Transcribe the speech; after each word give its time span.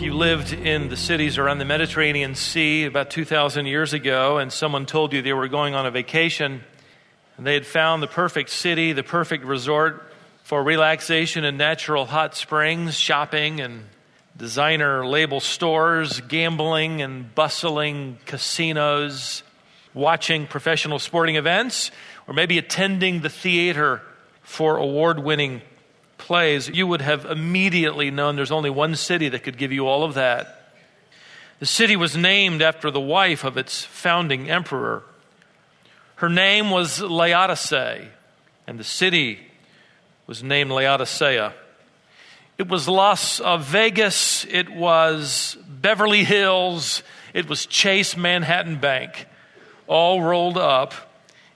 You 0.00 0.14
lived 0.14 0.54
in 0.54 0.88
the 0.88 0.96
cities 0.96 1.36
around 1.36 1.58
the 1.58 1.66
Mediterranean 1.66 2.34
Sea 2.34 2.86
about 2.86 3.10
2,000 3.10 3.66
years 3.66 3.92
ago 3.92 4.38
and 4.38 4.50
someone 4.50 4.86
told 4.86 5.12
you 5.12 5.20
they 5.20 5.34
were 5.34 5.46
going 5.46 5.74
on 5.74 5.84
a 5.84 5.90
vacation 5.90 6.62
and 7.36 7.46
they 7.46 7.52
had 7.52 7.66
found 7.66 8.02
the 8.02 8.06
perfect 8.06 8.48
city, 8.48 8.94
the 8.94 9.02
perfect 9.02 9.44
resort 9.44 10.10
for 10.42 10.62
relaxation 10.62 11.44
and 11.44 11.58
natural 11.58 12.06
hot 12.06 12.34
springs, 12.34 12.94
shopping 12.96 13.60
and 13.60 13.84
designer 14.38 15.06
label 15.06 15.38
stores, 15.38 16.22
gambling 16.22 17.02
and 17.02 17.34
bustling 17.34 18.16
casinos, 18.24 19.42
watching 19.92 20.46
professional 20.46 20.98
sporting 20.98 21.36
events, 21.36 21.90
or 22.26 22.32
maybe 22.32 22.56
attending 22.56 23.20
the 23.20 23.28
theater 23.28 24.00
for 24.40 24.78
award 24.78 25.18
winning 25.18 25.60
plays, 26.30 26.68
you 26.68 26.86
would 26.86 27.00
have 27.00 27.24
immediately 27.24 28.08
known 28.08 28.36
there's 28.36 28.52
only 28.52 28.70
one 28.70 28.94
city 28.94 29.28
that 29.28 29.42
could 29.42 29.58
give 29.58 29.72
you 29.72 29.88
all 29.88 30.04
of 30.04 30.14
that. 30.14 30.70
The 31.58 31.66
city 31.66 31.96
was 31.96 32.16
named 32.16 32.62
after 32.62 32.88
the 32.88 33.00
wife 33.00 33.42
of 33.42 33.56
its 33.56 33.84
founding 33.84 34.48
emperor. 34.48 35.02
Her 36.14 36.28
name 36.28 36.70
was 36.70 37.00
Laodicea, 37.00 38.10
and 38.68 38.78
the 38.78 38.84
city 38.84 39.40
was 40.28 40.40
named 40.40 40.70
Laodicea. 40.70 41.52
It 42.58 42.68
was 42.68 42.86
Las 42.86 43.40
Vegas, 43.58 44.44
it 44.44 44.70
was 44.70 45.58
Beverly 45.68 46.22
Hills, 46.22 47.02
it 47.34 47.48
was 47.48 47.66
Chase 47.66 48.16
Manhattan 48.16 48.78
Bank, 48.78 49.26
all 49.88 50.22
rolled 50.22 50.58
up 50.58 50.94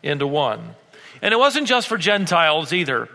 into 0.02 0.26
one. 0.26 0.74
And 1.22 1.32
it 1.32 1.36
wasn't 1.36 1.68
just 1.68 1.86
for 1.86 1.96
Gentiles 1.96 2.72
either. 2.72 3.08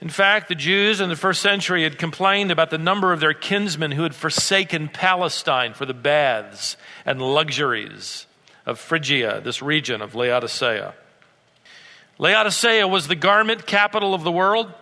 In 0.00 0.08
fact, 0.08 0.48
the 0.48 0.54
Jews 0.54 1.00
in 1.00 1.08
the 1.08 1.16
first 1.16 1.42
century 1.42 1.82
had 1.82 1.98
complained 1.98 2.52
about 2.52 2.70
the 2.70 2.78
number 2.78 3.12
of 3.12 3.18
their 3.18 3.34
kinsmen 3.34 3.90
who 3.90 4.04
had 4.04 4.14
forsaken 4.14 4.88
Palestine 4.88 5.74
for 5.74 5.86
the 5.86 5.94
baths 5.94 6.76
and 7.04 7.20
luxuries 7.20 8.26
of 8.64 8.78
Phrygia, 8.78 9.40
this 9.40 9.60
region 9.60 10.00
of 10.00 10.14
Laodicea. 10.14 10.94
Laodicea 12.18 12.86
was 12.86 13.08
the 13.08 13.16
garment 13.16 13.66
capital 13.66 14.14
of 14.14 14.22
the 14.22 14.30
world. 14.32 14.72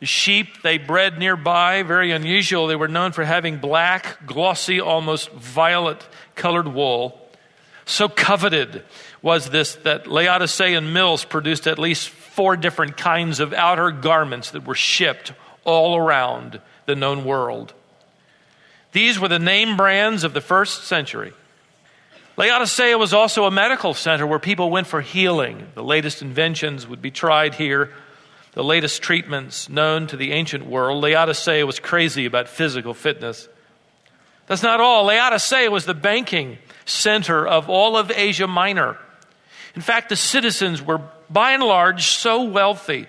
The 0.00 0.06
sheep 0.06 0.62
they 0.62 0.78
bred 0.78 1.18
nearby, 1.18 1.82
very 1.82 2.10
unusual, 2.10 2.66
they 2.66 2.76
were 2.76 2.88
known 2.88 3.12
for 3.12 3.24
having 3.24 3.58
black, 3.58 4.26
glossy, 4.26 4.80
almost 4.80 5.30
violet 5.32 6.04
colored 6.34 6.68
wool. 6.68 7.20
So 7.84 8.08
coveted 8.08 8.84
was 9.20 9.50
this 9.50 9.74
that 9.76 10.06
Laodicean 10.06 10.92
mills 10.92 11.24
produced 11.24 11.66
at 11.66 11.78
least 11.78 12.08
four 12.30 12.56
different 12.56 12.96
kinds 12.96 13.40
of 13.40 13.52
outer 13.52 13.90
garments 13.90 14.52
that 14.52 14.66
were 14.66 14.74
shipped 14.74 15.32
all 15.64 15.96
around 15.96 16.60
the 16.86 16.94
known 16.94 17.24
world. 17.24 17.74
These 18.92 19.18
were 19.18 19.28
the 19.28 19.38
name 19.38 19.76
brands 19.76 20.24
of 20.24 20.32
the 20.32 20.40
first 20.40 20.84
century. 20.84 21.32
Laodicea 22.36 22.96
was 22.96 23.12
also 23.12 23.44
a 23.44 23.50
medical 23.50 23.94
center 23.94 24.26
where 24.26 24.38
people 24.38 24.70
went 24.70 24.86
for 24.86 25.00
healing. 25.00 25.66
The 25.74 25.82
latest 25.82 26.22
inventions 26.22 26.86
would 26.86 27.02
be 27.02 27.10
tried 27.10 27.54
here, 27.54 27.92
the 28.52 28.64
latest 28.64 29.02
treatments 29.02 29.68
known 29.68 30.06
to 30.06 30.16
the 30.16 30.32
ancient 30.32 30.66
world. 30.66 31.02
Laodicea 31.02 31.66
was 31.66 31.78
crazy 31.78 32.26
about 32.26 32.48
physical 32.48 32.94
fitness. 32.94 33.48
That's 34.46 34.62
not 34.62 34.80
all. 34.80 35.04
Laodicea 35.04 35.70
was 35.70 35.84
the 35.84 35.94
banking 35.94 36.58
center 36.84 37.46
of 37.46 37.68
all 37.68 37.96
of 37.96 38.10
Asia 38.10 38.46
Minor. 38.46 38.96
In 39.74 39.82
fact, 39.82 40.08
the 40.08 40.16
citizens 40.16 40.82
were 40.82 41.00
by 41.30 41.52
and 41.52 41.62
large 41.62 42.08
so 42.08 42.42
wealthy 42.42 43.06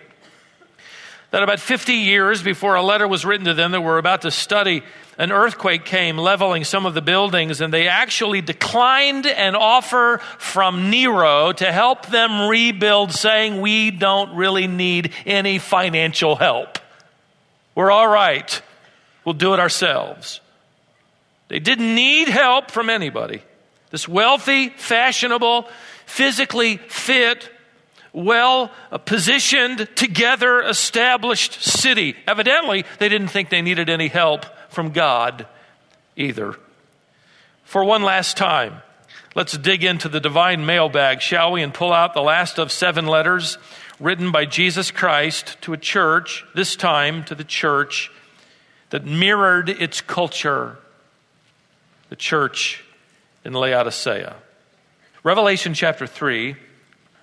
that 1.31 1.43
about 1.43 1.59
50 1.59 1.93
years 1.93 2.43
before 2.43 2.75
a 2.75 2.81
letter 2.81 3.07
was 3.07 3.25
written 3.25 3.45
to 3.45 3.53
them 3.53 3.71
that 3.71 3.81
were 3.81 3.97
about 3.97 4.21
to 4.21 4.31
study, 4.31 4.83
an 5.17 5.31
earthquake 5.31 5.85
came, 5.85 6.17
leveling 6.17 6.65
some 6.65 6.85
of 6.85 6.93
the 6.93 7.01
buildings, 7.01 7.61
and 7.61 7.73
they 7.73 7.87
actually 7.87 8.41
declined 8.41 9.25
an 9.25 9.55
offer 9.55 10.17
from 10.37 10.89
Nero 10.89 11.53
to 11.53 11.71
help 11.71 12.07
them 12.07 12.49
rebuild, 12.49 13.13
saying, 13.13 13.61
We 13.61 13.91
don't 13.91 14.35
really 14.35 14.67
need 14.67 15.13
any 15.25 15.57
financial 15.57 16.35
help. 16.35 16.79
We're 17.75 17.91
all 17.91 18.07
right. 18.07 18.61
We'll 19.23 19.33
do 19.33 19.53
it 19.53 19.59
ourselves. 19.59 20.41
They 21.47 21.59
didn't 21.59 21.95
need 21.95 22.27
help 22.27 22.71
from 22.71 22.89
anybody. 22.89 23.41
This 23.89 24.07
wealthy, 24.07 24.69
fashionable, 24.69 25.67
physically 26.05 26.77
fit, 26.77 27.49
well 28.13 28.71
positioned, 29.05 29.87
together 29.95 30.61
established 30.61 31.61
city. 31.61 32.15
Evidently, 32.27 32.85
they 32.99 33.09
didn't 33.09 33.29
think 33.29 33.49
they 33.49 33.61
needed 33.61 33.89
any 33.89 34.07
help 34.07 34.45
from 34.69 34.91
God 34.91 35.45
either. 36.15 36.55
For 37.63 37.83
one 37.83 38.03
last 38.03 38.35
time, 38.35 38.81
let's 39.33 39.57
dig 39.57 39.83
into 39.83 40.09
the 40.09 40.19
divine 40.19 40.65
mailbag, 40.65 41.21
shall 41.21 41.53
we, 41.53 41.61
and 41.61 41.73
pull 41.73 41.93
out 41.93 42.13
the 42.13 42.21
last 42.21 42.59
of 42.59 42.71
seven 42.71 43.05
letters 43.05 43.57
written 43.99 44.31
by 44.31 44.45
Jesus 44.45 44.91
Christ 44.91 45.57
to 45.61 45.73
a 45.73 45.77
church, 45.77 46.43
this 46.55 46.75
time 46.75 47.23
to 47.25 47.35
the 47.35 47.43
church 47.43 48.11
that 48.89 49.05
mirrored 49.05 49.69
its 49.69 50.01
culture, 50.01 50.77
the 52.09 52.15
church 52.15 52.83
in 53.45 53.53
Laodicea. 53.53 54.35
Revelation 55.23 55.73
chapter 55.73 56.07
3, 56.07 56.55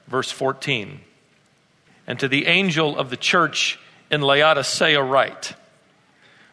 verse 0.09 0.31
14. 0.31 1.01
And 2.07 2.19
to 2.21 2.29
the 2.29 2.47
angel 2.47 2.97
of 2.97 3.11
the 3.11 3.17
church 3.17 3.79
in 4.11 4.23
Laodicea, 4.23 5.03
write 5.03 5.55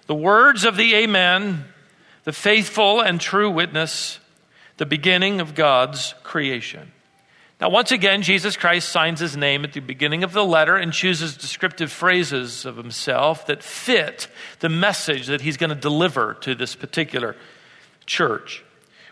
The 0.08 0.16
words 0.16 0.66
of 0.66 0.78
the 0.78 0.94
Amen, 0.96 1.66
the 2.26 2.34
faithful 2.34 3.02
and 3.02 3.20
true 3.20 3.50
witness, 3.50 4.20
the 4.78 4.86
beginning 4.86 5.40
of 5.40 5.56
God's 5.56 6.14
creation. 6.24 6.92
Now, 7.62 7.70
once 7.70 7.94
again, 7.94 8.22
Jesus 8.22 8.58
Christ 8.58 8.90
signs 8.90 9.22
his 9.22 9.38
name 9.38 9.64
at 9.64 9.72
the 9.72 9.80
beginning 9.80 10.26
of 10.26 10.34
the 10.34 10.44
letter 10.44 10.76
and 10.76 10.92
chooses 10.92 11.38
descriptive 11.38 11.90
phrases 11.90 12.66
of 12.66 12.76
himself 12.76 13.48
that 13.48 13.64
fit 13.64 14.28
the 14.60 14.68
message 14.68 15.28
that 15.28 15.40
he's 15.40 15.56
going 15.56 15.70
to 15.70 15.76
deliver 15.76 16.34
to 16.42 16.54
this 16.54 16.76
particular 16.76 17.38
church. 18.06 18.62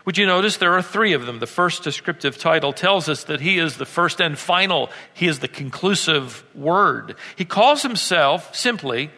Would 0.04 0.18
you 0.18 0.26
notice 0.26 0.58
there 0.58 0.74
are 0.74 0.82
three 0.82 1.14
of 1.14 1.24
them? 1.24 1.38
The 1.38 1.46
first 1.46 1.82
descriptive 1.82 2.36
title 2.36 2.72
tells 2.72 3.08
us 3.08 3.24
that 3.24 3.40
he 3.40 3.58
is 3.58 3.78
the 3.78 3.86
first 3.86 4.20
and 4.20 4.38
final, 4.38 4.90
he 5.14 5.26
is 5.26 5.38
the 5.38 5.48
conclusive 5.48 6.44
word. 6.54 7.16
He 7.36 7.44
calls 7.44 7.82
himself 7.82 8.54
simply 8.54 9.10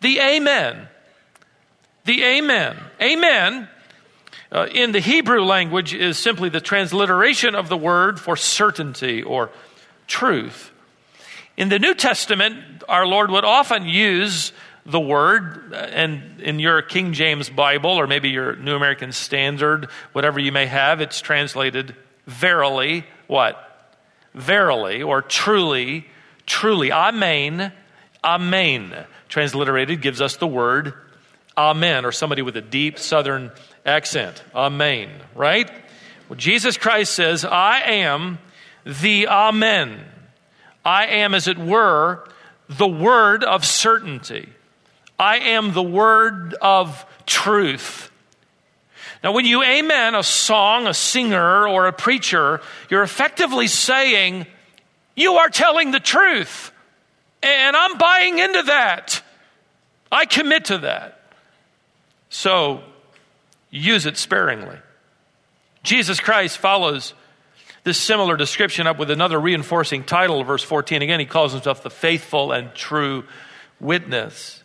the 0.00 0.20
Amen. 0.20 0.88
The 2.04 2.24
Amen. 2.24 2.78
Amen 3.00 3.68
uh, 4.54 4.68
in 4.72 4.92
the 4.92 5.00
Hebrew 5.00 5.42
language 5.42 5.92
is 5.92 6.16
simply 6.16 6.48
the 6.48 6.60
transliteration 6.60 7.54
of 7.54 7.68
the 7.68 7.76
word 7.76 8.20
for 8.20 8.36
certainty 8.36 9.22
or 9.22 9.50
truth. 10.06 10.70
In 11.56 11.68
the 11.68 11.78
New 11.78 11.94
Testament, 11.94 12.82
our 12.88 13.06
Lord 13.06 13.30
would 13.30 13.44
often 13.44 13.86
use 13.86 14.52
the 14.86 15.00
word, 15.00 15.72
uh, 15.72 15.76
and 15.76 16.40
in 16.40 16.58
your 16.58 16.82
King 16.82 17.12
James 17.12 17.48
Bible, 17.48 17.90
or 17.90 18.06
maybe 18.06 18.28
your 18.28 18.56
New 18.56 18.76
American 18.76 19.12
Standard, 19.12 19.88
whatever 20.12 20.38
you 20.38 20.52
may 20.52 20.66
have, 20.66 21.00
it's 21.00 21.20
translated 21.20 21.94
verily, 22.26 23.04
what? 23.26 23.96
Verily, 24.34 25.02
or 25.02 25.22
truly, 25.22 26.06
truly. 26.46 26.92
Amen, 26.92 27.72
amen. 28.22 29.06
Transliterated 29.28 30.02
gives 30.02 30.20
us 30.20 30.36
the 30.36 30.46
word 30.46 30.94
amen, 31.56 32.04
or 32.04 32.12
somebody 32.12 32.42
with 32.42 32.56
a 32.56 32.60
deep 32.60 32.98
southern 32.98 33.50
accent. 33.84 34.42
Amen, 34.54 35.10
right? 35.34 35.70
Well, 36.28 36.36
Jesus 36.36 36.76
Christ 36.76 37.14
says, 37.14 37.44
I 37.44 37.80
am 37.80 38.38
the 38.84 39.28
amen. 39.28 40.04
I 40.84 41.06
am, 41.06 41.34
as 41.34 41.48
it 41.48 41.58
were, 41.58 42.26
the 42.68 42.88
word 42.88 43.44
of 43.44 43.64
certainty. 43.64 44.48
I 45.18 45.38
am 45.38 45.72
the 45.72 45.82
word 45.82 46.54
of 46.60 47.04
truth. 47.26 48.10
Now, 49.22 49.32
when 49.32 49.46
you 49.46 49.62
amen 49.62 50.14
a 50.14 50.22
song, 50.22 50.86
a 50.86 50.94
singer, 50.94 51.66
or 51.68 51.86
a 51.86 51.92
preacher, 51.92 52.60
you're 52.90 53.02
effectively 53.02 53.68
saying, 53.68 54.46
You 55.16 55.34
are 55.34 55.48
telling 55.48 55.92
the 55.92 56.00
truth. 56.00 56.72
And 57.42 57.76
I'm 57.76 57.98
buying 57.98 58.38
into 58.38 58.62
that. 58.64 59.22
I 60.10 60.24
commit 60.24 60.66
to 60.66 60.78
that. 60.78 61.20
So, 62.30 62.82
use 63.70 64.06
it 64.06 64.16
sparingly. 64.16 64.78
Jesus 65.82 66.18
Christ 66.18 66.58
follows 66.58 67.14
this 67.84 67.98
similar 67.98 68.36
description 68.36 68.86
up 68.86 68.98
with 68.98 69.10
another 69.10 69.38
reinforcing 69.38 70.04
title, 70.04 70.42
verse 70.42 70.62
14. 70.62 71.02
Again, 71.02 71.20
he 71.20 71.26
calls 71.26 71.52
himself 71.52 71.82
the 71.82 71.90
faithful 71.90 72.50
and 72.50 72.74
true 72.74 73.24
witness. 73.78 74.63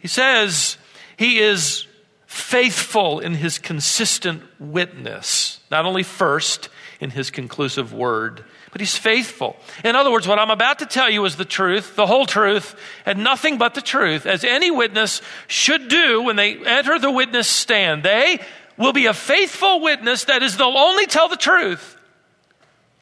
He 0.00 0.08
says 0.08 0.76
he 1.16 1.38
is 1.38 1.86
faithful 2.26 3.20
in 3.20 3.34
his 3.34 3.58
consistent 3.58 4.42
witness. 4.58 5.60
Not 5.70 5.84
only 5.84 6.02
first, 6.02 6.68
in 7.00 7.10
his 7.10 7.30
conclusive 7.30 7.92
word. 7.92 8.44
But 8.72 8.80
he's 8.80 8.96
faithful. 8.96 9.56
In 9.82 9.96
other 9.96 10.12
words, 10.12 10.28
what 10.28 10.38
I'm 10.38 10.50
about 10.50 10.78
to 10.78 10.86
tell 10.86 11.10
you 11.10 11.24
is 11.24 11.36
the 11.36 11.44
truth, 11.44 11.96
the 11.96 12.06
whole 12.06 12.26
truth, 12.26 12.76
and 13.04 13.24
nothing 13.24 13.58
but 13.58 13.74
the 13.74 13.80
truth, 13.80 14.26
as 14.26 14.44
any 14.44 14.70
witness 14.70 15.22
should 15.48 15.88
do 15.88 16.22
when 16.22 16.36
they 16.36 16.56
enter 16.56 16.98
the 16.98 17.10
witness 17.10 17.48
stand. 17.48 18.02
They 18.02 18.38
will 18.76 18.92
be 18.92 19.06
a 19.06 19.14
faithful 19.14 19.80
witness 19.80 20.24
that 20.24 20.42
is, 20.42 20.56
they'll 20.56 20.76
only 20.76 21.06
tell 21.06 21.28
the 21.28 21.36
truth. 21.36 21.96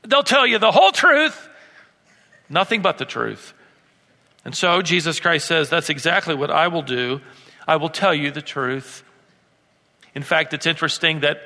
They'll 0.06 0.22
tell 0.22 0.46
you 0.46 0.58
the 0.58 0.72
whole 0.72 0.92
truth, 0.92 1.48
nothing 2.48 2.80
but 2.80 2.98
the 2.98 3.04
truth. 3.04 3.52
And 4.48 4.56
so 4.56 4.80
Jesus 4.80 5.20
Christ 5.20 5.46
says, 5.46 5.68
That's 5.68 5.90
exactly 5.90 6.34
what 6.34 6.50
I 6.50 6.68
will 6.68 6.80
do. 6.80 7.20
I 7.66 7.76
will 7.76 7.90
tell 7.90 8.14
you 8.14 8.30
the 8.30 8.40
truth. 8.40 9.04
In 10.14 10.22
fact, 10.22 10.54
it's 10.54 10.64
interesting 10.64 11.20
that 11.20 11.38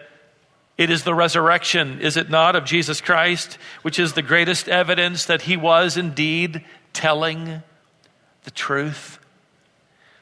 it 0.78 0.88
is 0.88 1.02
the 1.02 1.12
resurrection, 1.12 2.00
is 2.00 2.16
it 2.16 2.30
not, 2.30 2.54
of 2.54 2.64
Jesus 2.64 3.00
Christ, 3.00 3.58
which 3.82 3.98
is 3.98 4.12
the 4.12 4.22
greatest 4.22 4.68
evidence 4.68 5.24
that 5.24 5.42
he 5.42 5.56
was 5.56 5.96
indeed 5.96 6.64
telling 6.92 7.64
the 8.44 8.52
truth. 8.52 9.18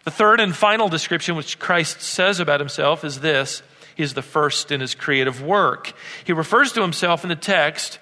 The 0.04 0.10
third 0.10 0.40
and 0.40 0.56
final 0.56 0.88
description 0.88 1.36
which 1.36 1.58
Christ 1.58 2.00
says 2.00 2.40
about 2.40 2.60
himself 2.60 3.04
is 3.04 3.20
this 3.20 3.62
He 3.94 4.02
is 4.02 4.14
the 4.14 4.22
first 4.22 4.72
in 4.72 4.80
his 4.80 4.94
creative 4.94 5.42
work. 5.42 5.92
He 6.24 6.32
refers 6.32 6.72
to 6.72 6.80
himself 6.80 7.24
in 7.24 7.28
the 7.28 7.36
text 7.36 7.98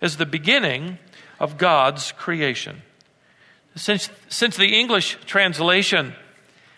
as 0.00 0.16
the 0.16 0.24
beginning 0.24 0.96
of 1.38 1.58
God's 1.58 2.12
creation. 2.12 2.80
Since, 3.76 4.10
since 4.28 4.56
the 4.56 4.78
English 4.78 5.18
translation 5.26 6.14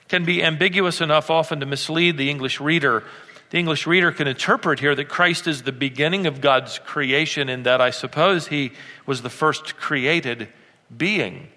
can 0.09 0.25
be 0.25 0.43
ambiguous 0.43 1.01
enough 1.01 1.31
often 1.31 1.61
to 1.61 1.67
mislead 1.67 2.17
the 2.17 2.31
English 2.31 2.61
reader, 2.61 3.05
the 3.51 3.59
English 3.59 3.87
reader 3.87 4.13
can 4.13 4.27
interpret 4.27 4.81
here 4.81 4.95
that 4.95 5.09
Christ 5.09 5.47
is 5.47 5.63
the 5.63 5.73
beginning 5.73 6.27
of 6.27 6.41
God's 6.41 6.79
creation, 6.81 7.49
in 7.49 7.63
that 7.63 7.81
I 7.81 7.91
suppose 7.91 8.49
he 8.49 8.73
was 9.05 9.23
the 9.23 9.31
first 9.31 9.77
created 9.77 10.49
being. 10.95 11.49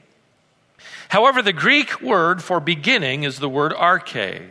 However, 1.10 1.42
the 1.42 1.54
Greek 1.54 2.02
word 2.02 2.44
for 2.44 2.60
beginning 2.60 3.24
is 3.24 3.40
the 3.40 3.50
word 3.50 3.72
arche. 3.72 4.50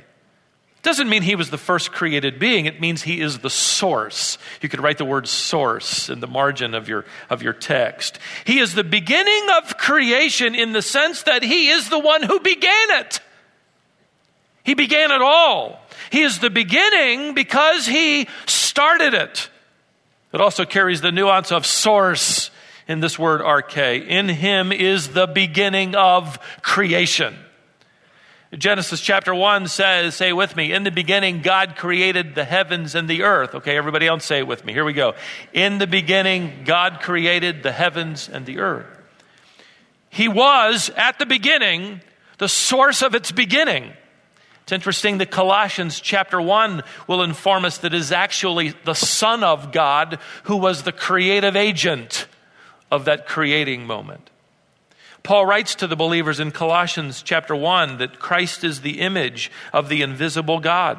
Doesn't 0.82 1.08
mean 1.08 1.22
he 1.22 1.34
was 1.34 1.50
the 1.50 1.58
first 1.58 1.90
created 1.90 2.38
being, 2.38 2.66
it 2.66 2.80
means 2.80 3.02
he 3.02 3.20
is 3.20 3.40
the 3.40 3.50
source. 3.50 4.38
You 4.62 4.69
could 4.69 4.80
write 4.80 4.98
the 4.98 5.04
word 5.04 5.26
source 5.26 6.08
in 6.08 6.20
the 6.20 6.26
margin 6.28 6.75
of 6.75 6.88
your, 6.88 7.04
of 7.28 7.42
your 7.42 7.52
text. 7.52 8.19
He 8.44 8.60
is 8.60 8.75
the 8.75 8.84
beginning 8.84 9.48
of 9.56 9.76
creation 9.76 10.54
in 10.54 10.72
the 10.72 10.82
sense 10.82 11.25
that 11.25 11.42
he 11.42 11.69
is 11.69 11.88
the 11.88 11.98
one 11.98 12.22
who 12.22 12.38
began 12.40 12.90
it. 12.90 13.20
He 14.62 14.75
began 14.75 15.10
it 15.10 15.22
all. 15.22 15.80
He 16.10 16.22
is 16.22 16.38
the 16.38 16.50
beginning 16.50 17.34
because 17.34 17.86
he 17.86 18.28
started 18.46 19.14
it. 19.14 19.50
It 20.32 20.40
also 20.40 20.64
carries 20.64 21.00
the 21.00 21.10
nuance 21.10 21.50
of 21.50 21.66
source 21.66 22.50
in 22.86 23.00
this 23.00 23.19
word 23.19 23.40
arche. 23.40 24.06
In 24.06 24.28
him 24.28 24.72
is 24.72 25.08
the 25.08 25.26
beginning 25.26 25.94
of 25.94 26.38
creation. 26.62 27.36
Genesis 28.56 29.03
chapter 29.03 29.35
1 29.35 29.69
says, 29.69 30.15
say 30.15 30.33
with 30.33 30.56
me, 30.56 30.73
in 30.73 30.83
the 30.83 30.91
beginning 30.91 31.43
God 31.43 31.77
created 31.77 32.35
the 32.35 32.45
heavens 32.45 32.95
and 32.95 33.06
the 33.06 33.25
earth. 33.25 33.55
Okay, 33.56 33.77
everybody 33.77 34.06
else 34.06 34.25
say 34.25 34.39
it 34.39 34.47
with 34.47 34.65
me. 34.65 34.73
Here 34.73 34.87
we 34.87 34.95
go. 34.95 35.15
In 35.53 35.77
the 35.77 35.87
beginning 35.87 36.62
God 36.65 37.00
created 37.03 37.62
the 37.62 37.73
heavens 37.73 38.27
and 38.27 38.47
the 38.47 38.61
earth. 38.61 38.87
He 40.09 40.29
was, 40.29 40.91
at 40.97 41.19
the 41.19 41.27
beginning, 41.27 42.00
the 42.39 42.49
source 42.49 43.03
of 43.03 43.15
its 43.15 43.31
beginning. 43.31 43.93
It's 44.62 44.73
interesting 44.73 45.19
that 45.19 45.31
Colossians 45.31 46.00
chapter 46.00 46.41
1 46.41 46.83
will 47.06 47.23
inform 47.23 47.67
us 47.67 47.79
that 47.79 47.93
it 47.93 47.99
is 47.99 48.12
actually 48.12 48.75
the 48.85 48.95
Son 48.95 49.45
of 49.45 49.73
God 49.73 50.19
who 50.45 50.56
was 50.56 50.85
the 50.85 50.93
creative 50.93 51.55
agent 51.55 52.27
of 52.91 53.05
that 53.05 53.27
creating 53.27 53.87
moment. 53.87 54.31
Paul 55.23 55.47
writes 55.47 55.75
to 55.76 55.87
the 55.87 55.97
believers 55.97 56.41
in 56.41 56.50
Colossians 56.50 57.23
chapter 57.23 57.55
1 57.55 57.99
that 57.99 58.19
Christ 58.19 58.65
is 58.65 58.81
the 58.81 59.00
image 59.00 59.50
of 59.73 59.88
the 59.88 60.03
invisible 60.03 60.61
God. 60.61 60.99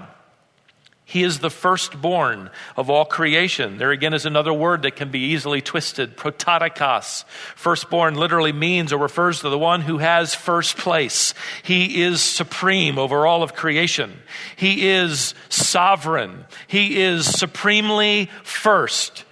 He 1.10 1.24
is 1.24 1.40
the 1.40 1.50
firstborn 1.50 2.52
of 2.78 2.92
all 2.92 3.04
creation. 3.04 3.80
There 3.80 3.90
again 3.90 4.14
is 4.14 4.28
another 4.28 4.54
word 4.54 4.84
that 4.84 4.96
can 4.96 5.10
be 5.10 5.32
easily 5.32 5.60
twisted 5.60 6.16
prototokos. 6.16 7.26
Firstborn 7.56 8.14
literally 8.14 8.52
means 8.52 8.94
or 8.94 9.00
refers 9.00 9.42
to 9.42 9.50
the 9.50 9.58
one 9.58 9.82
who 9.82 9.98
has 9.98 10.36
first 10.36 10.78
place. 10.78 11.34
He 11.64 12.04
is 12.04 12.22
supreme 12.22 13.00
over 13.00 13.26
all 13.26 13.42
of 13.42 13.56
creation. 13.56 14.20
He 14.56 14.88
is 14.88 15.34
sovereign. 15.50 16.46
He 16.68 17.02
is 17.02 17.26
supremely 17.26 18.30
first. 18.44 19.26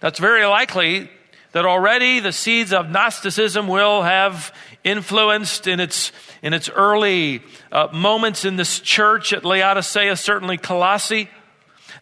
That's 0.00 0.18
very 0.18 0.44
likely 0.44 1.08
that 1.54 1.64
already 1.64 2.18
the 2.18 2.32
seeds 2.32 2.72
of 2.72 2.90
Gnosticism 2.90 3.68
will 3.68 4.02
have 4.02 4.52
influenced 4.82 5.68
in 5.68 5.78
its, 5.78 6.10
in 6.42 6.52
its 6.52 6.68
early 6.68 7.42
uh, 7.70 7.86
moments 7.92 8.44
in 8.44 8.56
this 8.56 8.80
church 8.80 9.32
at 9.32 9.44
Laodicea, 9.44 10.16
certainly 10.16 10.58
Colossae. 10.58 11.30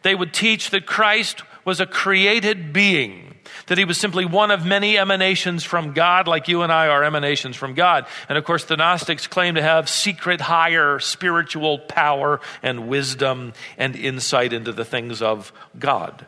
They 0.00 0.14
would 0.14 0.32
teach 0.32 0.70
that 0.70 0.86
Christ 0.86 1.42
was 1.66 1.80
a 1.80 1.86
created 1.86 2.72
being, 2.72 3.34
that 3.66 3.76
he 3.76 3.84
was 3.84 3.98
simply 3.98 4.24
one 4.24 4.50
of 4.50 4.64
many 4.64 4.96
emanations 4.96 5.64
from 5.64 5.92
God, 5.92 6.26
like 6.26 6.48
you 6.48 6.62
and 6.62 6.72
I 6.72 6.88
are 6.88 7.04
emanations 7.04 7.54
from 7.54 7.74
God. 7.74 8.06
And 8.30 8.38
of 8.38 8.44
course, 8.44 8.64
the 8.64 8.78
Gnostics 8.78 9.26
claim 9.26 9.56
to 9.56 9.62
have 9.62 9.86
secret, 9.90 10.40
higher 10.40 10.98
spiritual 10.98 11.78
power 11.78 12.40
and 12.62 12.88
wisdom 12.88 13.52
and 13.76 13.96
insight 13.96 14.54
into 14.54 14.72
the 14.72 14.86
things 14.86 15.20
of 15.20 15.52
God. 15.78 16.24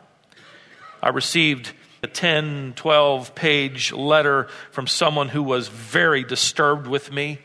I 1.01 1.09
received 1.09 1.73
a 2.05 2.07
10, 2.07 2.73
12 2.75 3.33
page 3.33 3.91
letter 3.91 4.47
from 4.69 4.85
someone 4.85 5.27
who 5.27 5.41
was 5.41 5.67
very 5.67 6.23
disturbed 6.23 6.85
with 6.85 7.11
me 7.11 7.39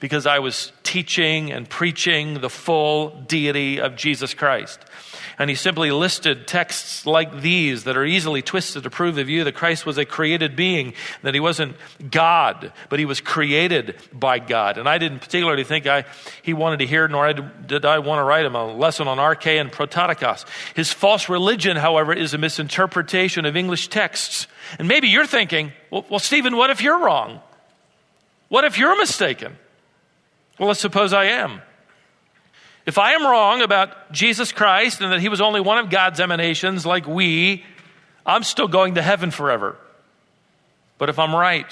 because 0.00 0.26
I 0.26 0.38
was 0.38 0.72
teaching 0.82 1.52
and 1.52 1.68
preaching 1.68 2.40
the 2.40 2.48
full 2.48 3.10
deity 3.10 3.78
of 3.78 3.94
Jesus 3.94 4.32
Christ. 4.32 4.80
And 5.38 5.50
he 5.50 5.56
simply 5.56 5.90
listed 5.90 6.46
texts 6.46 7.04
like 7.04 7.42
these 7.42 7.84
that 7.84 7.96
are 7.96 8.04
easily 8.04 8.40
twisted 8.40 8.84
to 8.84 8.90
prove 8.90 9.16
the 9.16 9.24
view 9.24 9.44
that 9.44 9.54
Christ 9.54 9.84
was 9.84 9.98
a 9.98 10.06
created 10.06 10.56
being, 10.56 10.94
that 11.22 11.34
he 11.34 11.40
wasn't 11.40 11.76
God, 12.10 12.72
but 12.88 12.98
he 12.98 13.04
was 13.04 13.20
created 13.20 13.96
by 14.14 14.38
God. 14.38 14.78
And 14.78 14.88
I 14.88 14.96
didn't 14.96 15.18
particularly 15.18 15.64
think 15.64 15.86
I, 15.86 16.04
he 16.42 16.54
wanted 16.54 16.78
to 16.78 16.86
hear, 16.86 17.06
nor 17.06 17.32
did 17.34 17.84
I 17.84 17.98
want 17.98 18.20
to 18.20 18.24
write 18.24 18.46
him 18.46 18.54
a 18.54 18.64
lesson 18.64 19.08
on 19.08 19.18
arche 19.18 19.60
and 19.60 19.70
prototokos. 19.70 20.46
His 20.74 20.90
false 20.90 21.28
religion, 21.28 21.76
however, 21.76 22.14
is 22.14 22.32
a 22.32 22.38
misinterpretation 22.38 23.44
of 23.44 23.56
English 23.56 23.88
texts. 23.88 24.46
And 24.78 24.88
maybe 24.88 25.08
you're 25.08 25.26
thinking, 25.26 25.72
well, 25.90 26.06
well 26.08 26.18
Stephen, 26.18 26.56
what 26.56 26.70
if 26.70 26.80
you're 26.80 26.98
wrong? 26.98 27.40
What 28.48 28.64
if 28.64 28.78
you're 28.78 28.96
mistaken? 28.96 29.56
Well, 30.58 30.68
let's 30.68 30.80
suppose 30.80 31.12
I 31.12 31.24
am. 31.24 31.60
If 32.86 32.98
I 32.98 33.12
am 33.12 33.24
wrong 33.24 33.62
about 33.62 34.12
Jesus 34.12 34.52
Christ 34.52 35.00
and 35.00 35.10
that 35.12 35.20
he 35.20 35.28
was 35.28 35.40
only 35.40 35.60
one 35.60 35.78
of 35.78 35.90
God's 35.90 36.20
emanations 36.20 36.86
like 36.86 37.06
we, 37.06 37.64
I'm 38.24 38.44
still 38.44 38.68
going 38.68 38.94
to 38.94 39.02
heaven 39.02 39.32
forever. 39.32 39.76
But 40.96 41.08
if 41.08 41.18
I'm 41.18 41.34
right, 41.34 41.66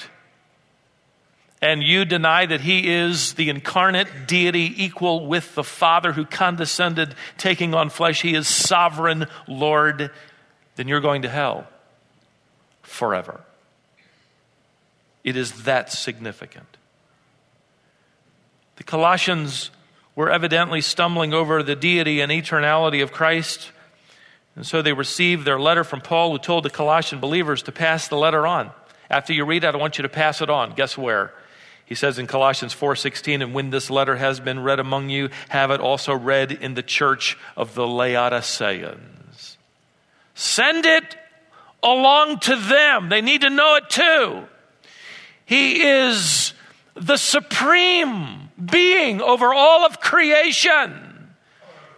and 1.61 1.81
you 1.81 2.03
deny 2.03 2.45
that 2.45 2.61
he 2.61 2.91
is 2.93 3.33
the 3.35 3.49
incarnate 3.49 4.27
deity 4.27 4.83
equal 4.83 5.25
with 5.25 5.55
the 5.55 5.63
Father 5.63 6.11
who 6.11 6.25
condescended, 6.25 7.15
taking 7.37 7.73
on 7.73 7.89
flesh, 7.89 8.21
he 8.21 8.35
is 8.35 8.47
sovereign 8.47 9.27
Lord, 9.47 10.11
then 10.75 10.87
you're 10.89 11.01
going 11.01 11.21
to 11.21 11.29
hell 11.29 11.65
forever. 12.83 13.41
It 15.23 15.37
is 15.37 15.63
that 15.63 15.91
significant. 15.91 16.77
The 18.75 18.83
Colossians 18.83 19.71
were 20.15 20.29
evidently 20.29 20.81
stumbling 20.81 21.33
over 21.33 21.61
the 21.61 21.75
deity 21.75 22.21
and 22.21 22.31
eternality 22.31 23.03
of 23.03 23.11
Christ. 23.11 23.71
And 24.55 24.65
so 24.65 24.81
they 24.81 24.93
received 24.93 25.45
their 25.45 25.59
letter 25.59 25.83
from 25.83 26.01
Paul, 26.01 26.31
who 26.31 26.37
told 26.39 26.63
the 26.63 26.69
Colossian 26.69 27.19
believers 27.19 27.61
to 27.63 27.71
pass 27.71 28.07
the 28.07 28.15
letter 28.15 28.47
on. 28.47 28.71
After 29.09 29.33
you 29.33 29.45
read 29.45 29.63
it, 29.63 29.75
I 29.75 29.77
want 29.77 29.97
you 29.97 30.03
to 30.03 30.09
pass 30.09 30.41
it 30.41 30.49
on. 30.49 30.73
Guess 30.73 30.97
where? 30.97 31.33
He 31.85 31.93
says 31.93 32.17
in 32.17 32.25
Colossians 32.25 32.73
4:16, 32.73 33.41
"And 33.41 33.53
when 33.53 33.69
this 33.69 33.91
letter 33.91 34.15
has 34.15 34.39
been 34.39 34.63
read 34.63 34.79
among 34.79 35.09
you, 35.09 35.29
have 35.49 35.69
it 35.69 35.79
also 35.79 36.13
read 36.13 36.51
in 36.51 36.73
the 36.73 36.81
church 36.81 37.37
of 37.55 37.75
the 37.75 37.85
Laodiceans." 37.85 39.57
Send 40.33 40.85
it 40.85 41.15
along 41.83 42.39
to 42.39 42.55
them. 42.55 43.09
They 43.09 43.21
need 43.21 43.41
to 43.41 43.49
know 43.49 43.75
it 43.75 43.89
too. 43.89 44.47
He 45.45 45.83
is 45.83 46.53
the 46.95 47.17
supreme 47.17 48.44
being 48.63 49.21
over 49.21 49.53
all 49.53 49.85
of 49.85 49.99
creation. 49.99 51.29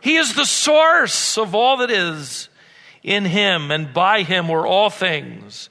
He 0.01 0.15
is 0.15 0.33
the 0.33 0.45
source 0.45 1.37
of 1.37 1.53
all 1.55 1.77
that 1.77 1.91
is. 1.91 2.49
In 3.03 3.23
him 3.23 3.71
and 3.71 3.93
by 3.93 4.23
him 4.23 4.49
were 4.49 4.67
all 4.67 4.89
things 4.89 5.69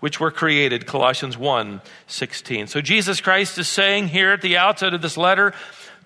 which 0.00 0.18
were 0.18 0.30
created 0.30 0.86
colossians 0.86 1.38
1 1.38 1.80
16 2.08 2.66
so 2.66 2.80
jesus 2.80 3.20
christ 3.20 3.58
is 3.58 3.68
saying 3.68 4.08
here 4.08 4.32
at 4.32 4.42
the 4.42 4.56
outset 4.56 4.92
of 4.92 5.00
this 5.00 5.16
letter 5.16 5.52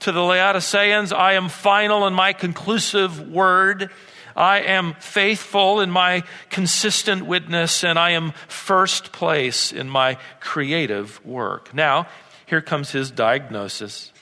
to 0.00 0.12
the 0.12 0.23
laodiceans 0.23 1.11
i 1.11 1.32
am 1.35 1.49
final 1.49 2.06
in 2.06 2.12
my 2.12 2.35
conclusive 2.35 3.30
word 3.30 3.90
I 4.37 4.61
am 4.61 4.94
faithful 4.94 5.80
in 5.80 5.90
my 5.90 6.23
consistent 6.49 7.26
witness, 7.26 7.85
and 7.85 7.99
I 7.99 8.12
am 8.12 8.32
first 8.49 9.12
place 9.12 9.73
in 9.73 9.88
my 9.88 10.16
creative 10.40 11.25
work. 11.25 11.75
Now, 11.75 12.06
here 12.52 12.61
comes 12.61 12.90
his 12.90 13.11
diagnosis. 13.11 14.12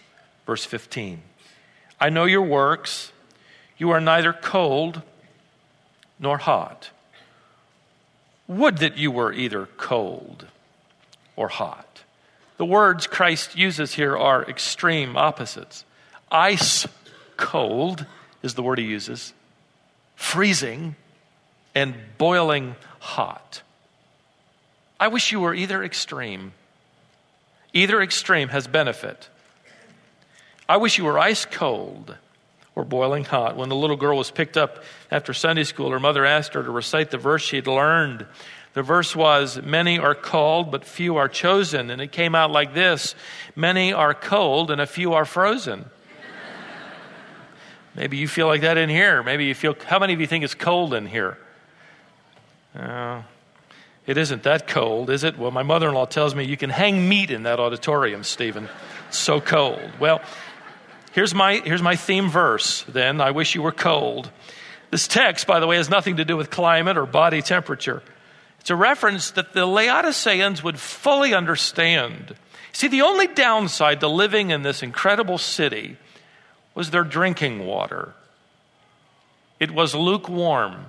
Verse 0.47 0.65
15 0.65 1.21
I 2.01 2.11
know 2.11 2.27
your 2.27 2.43
works. 2.43 3.11
You 3.77 3.91
are 3.91 4.01
neither 4.01 4.33
cold 4.33 5.03
nor 6.21 6.39
hot. 6.39 6.91
Would 8.47 8.79
that 8.79 8.97
you 8.97 9.11
were 9.11 9.33
either 9.33 9.67
cold 9.77 10.47
or 11.35 11.49
hot. 11.49 12.03
The 12.57 12.65
words 12.65 13.09
Christ 13.09 13.59
uses 13.59 13.95
here 13.95 14.17
are 14.17 14.49
extreme 14.49 15.17
opposites. 15.17 15.85
Ice 16.31 16.87
cold 17.37 18.07
is 18.45 18.55
the 18.55 18.63
word 18.63 18.79
he 18.79 18.85
uses, 18.85 19.33
freezing 20.15 20.95
and 21.75 21.97
boiling 22.17 22.77
hot. 23.01 23.63
I 25.01 25.09
wish 25.09 25.33
you 25.33 25.41
were 25.41 25.53
either 25.53 25.83
extreme. 25.83 26.53
Either 27.73 28.01
extreme 28.01 28.49
has 28.49 28.67
benefit. 28.67 29.29
I 30.69 30.77
wish 30.77 30.99
you 30.99 31.05
were 31.05 31.19
ice 31.19 31.45
cold 31.45 32.17
or 32.75 32.85
boiling 32.85 33.25
hot. 33.25 33.57
When 33.57 33.69
the 33.69 33.77
little 33.77 33.97
girl 33.97 34.17
was 34.17 34.31
picked 34.31 34.57
up 34.57 34.83
after 35.11 35.33
Sunday 35.33 35.65
school, 35.65 35.91
her 35.91 36.01
mother 36.01 36.25
asked 36.25 36.55
her 36.55 36.63
to 36.63 36.71
recite 36.71 37.11
the 37.11 37.19
verse 37.19 37.43
she 37.43 37.57
had 37.57 37.67
learned. 37.67 38.27
The 38.75 38.83
verse 38.83 39.17
was, 39.17 39.61
Many 39.63 39.99
are 39.99 40.15
called, 40.15 40.71
but 40.71 40.85
few 40.85 41.17
are 41.17 41.29
chosen. 41.29 41.91
And 41.91 42.01
it 42.01 42.13
came 42.13 42.35
out 42.35 42.51
like 42.51 42.75
this 42.75 43.15
Many 43.57 43.93
are 43.93 44.15
cold, 44.15 44.71
and 44.71 44.81
a 44.81 44.87
few 44.87 45.15
are 45.15 45.25
frozen. 45.25 45.87
Maybe 47.97 48.17
you 48.17 48.29
feel 48.29 48.47
like 48.47 48.61
that 48.61 48.79
in 48.79 48.89
here. 48.89 49.23
Maybe 49.23 49.47
you 49.47 49.55
feel, 49.55 49.77
how 49.87 49.99
many 49.99 50.13
of 50.13 50.21
you 50.21 50.27
think 50.27 50.45
it's 50.45 50.55
cold 50.55 50.95
in 50.95 51.07
here? 51.07 51.37
Uh, 52.75 53.23
it 54.11 54.19
isn't 54.19 54.43
that 54.43 54.67
cold, 54.67 55.09
is 55.09 55.23
it? 55.23 55.39
Well, 55.39 55.53
my 55.53 55.63
mother 55.63 55.89
in 55.89 55.95
law 55.95 56.05
tells 56.05 56.35
me 56.35 56.45
you 56.45 56.57
can 56.57 56.69
hang 56.69 57.09
meat 57.09 57.31
in 57.31 57.45
that 57.45 57.61
auditorium, 57.61 58.25
Stephen. 58.25 58.69
It's 59.07 59.19
so 59.19 59.41
cold. 59.41 59.89
Well, 60.01 60.21
here's 61.13 61.33
my, 61.33 61.59
here's 61.59 61.81
my 61.81 61.95
theme 61.95 62.29
verse 62.29 62.83
then. 62.89 63.21
I 63.21 63.31
wish 63.31 63.55
you 63.55 63.63
were 63.63 63.71
cold. 63.71 64.29
This 64.91 65.07
text, 65.07 65.47
by 65.47 65.61
the 65.61 65.69
way, 65.69 65.77
has 65.77 65.89
nothing 65.89 66.17
to 66.17 66.25
do 66.25 66.37
with 66.37 66.51
climate 66.51 66.99
or 66.99 67.07
body 67.07 67.41
temperature. 67.41 68.03
It's 68.59 68.71
a 68.71 68.75
reference 68.75 69.31
that 69.31 69.53
the 69.53 69.65
Laodiceans 69.65 70.61
would 70.65 70.81
fully 70.81 71.33
understand. 71.33 72.35
See, 72.73 72.89
the 72.89 73.03
only 73.03 73.29
downside 73.29 74.01
to 74.01 74.09
living 74.09 74.51
in 74.51 74.63
this 74.63 74.83
incredible 74.83 75.39
city 75.39 75.99
was 76.75 76.91
their 76.91 77.05
drinking 77.05 77.65
water. 77.65 78.13
It 79.61 79.71
was 79.71 79.95
lukewarm. 79.95 80.87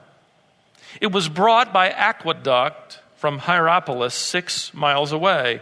It 1.00 1.12
was 1.12 1.30
brought 1.30 1.72
by 1.72 1.92
aqueduct 1.92 3.01
from 3.22 3.38
Hierapolis, 3.38 4.16
six 4.16 4.74
miles 4.74 5.12
away. 5.12 5.62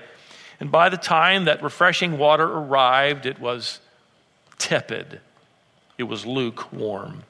And 0.61 0.71
by 0.71 0.87
the 0.87 0.95
time 0.95 1.43
that 1.43 1.61
refreshing 1.61 2.17
water 2.17 2.45
arrived, 2.45 3.25
it 3.25 3.37
was 3.37 3.81
tepid. 4.57 5.19
It 5.97 6.03
was 6.03 6.25
lukewarm. 6.25 7.23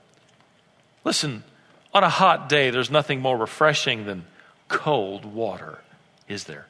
Listen, 1.03 1.43
on 1.95 2.03
a 2.03 2.09
hot 2.09 2.47
day, 2.47 2.69
there's 2.69 2.91
nothing 2.91 3.21
more 3.21 3.35
refreshing 3.35 4.05
than 4.05 4.27
cold 4.67 5.25
water, 5.25 5.79
is 6.27 6.43
there? 6.43 6.67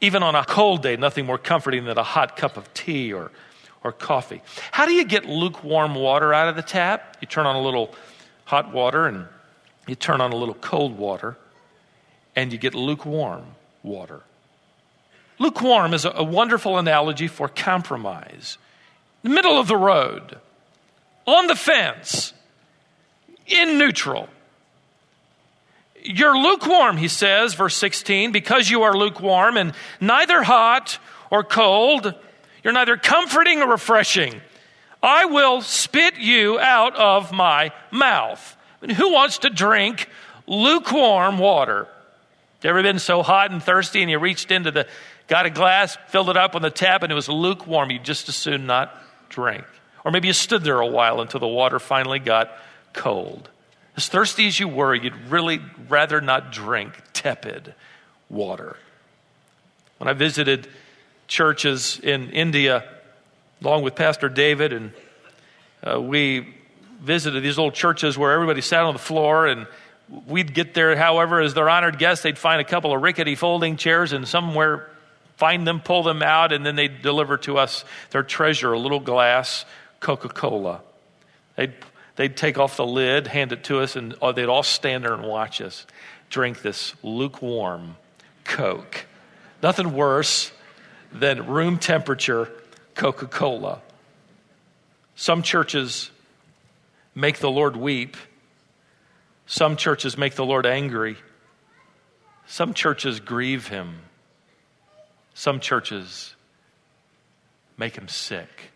Even 0.00 0.24
on 0.24 0.34
a 0.34 0.44
cold 0.44 0.82
day, 0.82 0.96
nothing 0.96 1.26
more 1.26 1.38
comforting 1.38 1.84
than 1.84 1.98
a 1.98 2.02
hot 2.02 2.36
cup 2.36 2.56
of 2.56 2.74
tea 2.74 3.12
or 3.12 3.30
or 3.84 3.92
coffee. 3.92 4.42
How 4.72 4.86
do 4.86 4.92
you 4.92 5.04
get 5.04 5.24
lukewarm 5.24 5.94
water 5.94 6.34
out 6.34 6.48
of 6.48 6.56
the 6.56 6.62
tap? 6.62 7.16
You 7.20 7.28
turn 7.28 7.46
on 7.46 7.54
a 7.54 7.62
little 7.62 7.94
hot 8.44 8.74
water 8.74 9.06
and 9.06 9.26
you 9.86 9.94
turn 9.94 10.20
on 10.20 10.32
a 10.32 10.36
little 10.36 10.54
cold 10.54 10.98
water 10.98 11.36
and 12.36 12.52
you 12.52 12.58
get 12.58 12.74
lukewarm 12.74 13.44
water. 13.82 14.22
Lukewarm 15.38 15.94
is 15.94 16.04
a, 16.04 16.10
a 16.10 16.22
wonderful 16.22 16.78
analogy 16.78 17.26
for 17.26 17.48
compromise. 17.48 18.58
The 19.22 19.30
middle 19.30 19.58
of 19.58 19.68
the 19.68 19.76
road, 19.76 20.38
on 21.26 21.46
the 21.46 21.56
fence, 21.56 22.32
in 23.46 23.78
neutral. 23.78 24.28
You're 26.02 26.36
lukewarm, 26.36 26.96
he 26.96 27.08
says, 27.08 27.54
verse 27.54 27.76
16, 27.76 28.32
because 28.32 28.70
you 28.70 28.82
are 28.82 28.96
lukewarm 28.96 29.56
and 29.56 29.74
neither 30.00 30.42
hot 30.42 30.98
or 31.30 31.44
cold. 31.44 32.14
You're 32.62 32.72
neither 32.72 32.96
comforting 32.96 33.60
or 33.60 33.68
refreshing. 33.68 34.40
I 35.02 35.26
will 35.26 35.62
spit 35.62 36.16
you 36.16 36.58
out 36.58 36.96
of 36.96 37.32
my 37.32 37.72
mouth. 37.90 38.56
I 38.82 38.86
mean, 38.86 38.96
who 38.96 39.12
wants 39.12 39.38
to 39.38 39.50
drink 39.50 40.08
lukewarm 40.46 41.38
water? 41.38 41.86
You 42.62 42.70
ever 42.70 42.82
been 42.82 42.98
so 42.98 43.22
hot 43.22 43.50
and 43.50 43.62
thirsty 43.62 44.02
and 44.02 44.10
you 44.10 44.18
reached 44.18 44.50
into 44.50 44.70
the, 44.70 44.86
got 45.28 45.46
a 45.46 45.50
glass, 45.50 45.96
filled 46.08 46.28
it 46.28 46.36
up 46.36 46.54
on 46.54 46.62
the 46.62 46.70
tap, 46.70 47.02
and 47.02 47.10
it 47.10 47.14
was 47.14 47.28
lukewarm? 47.28 47.90
You 47.90 47.98
just 47.98 48.28
as 48.28 48.36
soon 48.36 48.66
not 48.66 48.94
drink. 49.30 49.64
Or 50.04 50.10
maybe 50.10 50.28
you 50.28 50.34
stood 50.34 50.62
there 50.62 50.80
a 50.80 50.86
while 50.86 51.20
until 51.20 51.40
the 51.40 51.48
water 51.48 51.78
finally 51.78 52.18
got 52.18 52.50
cold. 52.92 53.48
As 53.96 54.08
thirsty 54.08 54.46
as 54.46 54.60
you 54.60 54.68
were, 54.68 54.94
you'd 54.94 55.16
really 55.30 55.60
rather 55.88 56.20
not 56.20 56.52
drink 56.52 57.00
tepid 57.12 57.74
water. 58.28 58.76
When 59.98 60.08
I 60.08 60.12
visited 60.12 60.68
churches 61.28 61.98
in 62.02 62.30
India, 62.30 62.84
along 63.62 63.82
with 63.82 63.94
Pastor 63.94 64.28
David, 64.28 64.72
and 64.72 64.92
uh, 65.82 66.00
we 66.00 66.54
visited 67.00 67.42
these 67.42 67.58
old 67.58 67.74
churches 67.74 68.18
where 68.18 68.32
everybody 68.32 68.60
sat 68.60 68.84
on 68.84 68.94
the 68.94 68.98
floor 68.98 69.46
and 69.46 69.66
we'd 70.26 70.54
get 70.54 70.74
there 70.74 70.96
however 70.96 71.40
as 71.40 71.54
their 71.54 71.68
honored 71.68 71.98
guests 71.98 72.22
they'd 72.22 72.38
find 72.38 72.60
a 72.60 72.64
couple 72.64 72.94
of 72.94 73.02
rickety 73.02 73.34
folding 73.34 73.76
chairs 73.76 74.12
and 74.12 74.26
somewhere 74.26 74.90
find 75.36 75.66
them 75.66 75.80
pull 75.80 76.02
them 76.02 76.22
out 76.22 76.52
and 76.52 76.64
then 76.66 76.76
they'd 76.76 77.02
deliver 77.02 77.36
to 77.36 77.58
us 77.58 77.84
their 78.10 78.22
treasure 78.22 78.72
a 78.72 78.78
little 78.78 79.00
glass 79.00 79.64
coca-cola 80.00 80.80
they'd, 81.56 81.74
they'd 82.16 82.36
take 82.36 82.58
off 82.58 82.76
the 82.76 82.86
lid 82.86 83.26
hand 83.26 83.52
it 83.52 83.64
to 83.64 83.80
us 83.80 83.96
and 83.96 84.14
oh, 84.20 84.32
they'd 84.32 84.46
all 84.46 84.62
stand 84.62 85.04
there 85.04 85.14
and 85.14 85.22
watch 85.22 85.60
us 85.60 85.86
drink 86.28 86.62
this 86.62 86.94
lukewarm 87.02 87.96
coke 88.44 89.06
nothing 89.62 89.92
worse 89.92 90.50
than 91.12 91.46
room 91.46 91.78
temperature 91.78 92.50
Coca 93.00 93.26
Cola. 93.26 93.80
Some 95.14 95.42
churches 95.42 96.10
make 97.14 97.38
the 97.38 97.50
Lord 97.50 97.76
weep. 97.76 98.16
Some 99.50 99.74
churches 99.74 100.16
make 100.16 100.36
the 100.36 100.44
Lord 100.44 100.64
angry. 100.64 101.16
Some 102.46 102.72
churches 102.72 103.18
grieve 103.18 103.66
him. 103.66 104.02
Some 105.34 105.58
churches 105.58 106.36
make 107.76 107.96
him 107.98 108.06
sick. 108.06 108.70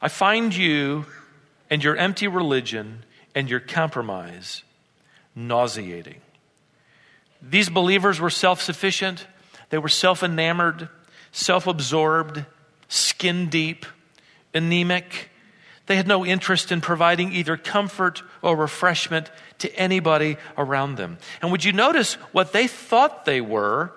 I 0.00 0.08
find 0.08 0.56
you 0.56 1.04
and 1.68 1.84
your 1.84 1.98
empty 1.98 2.26
religion 2.28 3.04
and 3.34 3.50
your 3.50 3.60
compromise 3.60 4.62
nauseating. 5.34 6.22
These 7.42 7.68
believers 7.68 8.20
were 8.20 8.30
self 8.30 8.62
sufficient. 8.62 9.26
They 9.68 9.76
were 9.76 9.90
self 9.90 10.22
enamored, 10.22 10.88
self 11.30 11.66
absorbed, 11.66 12.46
skin 12.88 13.50
deep, 13.50 13.84
anemic. 14.54 15.28
They 15.86 15.96
had 15.96 16.06
no 16.06 16.24
interest 16.24 16.70
in 16.70 16.80
providing 16.80 17.32
either 17.32 17.56
comfort 17.56 18.22
or 18.40 18.56
refreshment 18.56 19.30
to 19.58 19.74
anybody 19.76 20.36
around 20.56 20.96
them. 20.96 21.18
And 21.40 21.50
would 21.50 21.64
you 21.64 21.72
notice 21.72 22.14
what 22.32 22.52
they 22.52 22.66
thought 22.68 23.24
they 23.24 23.40
were 23.40 23.92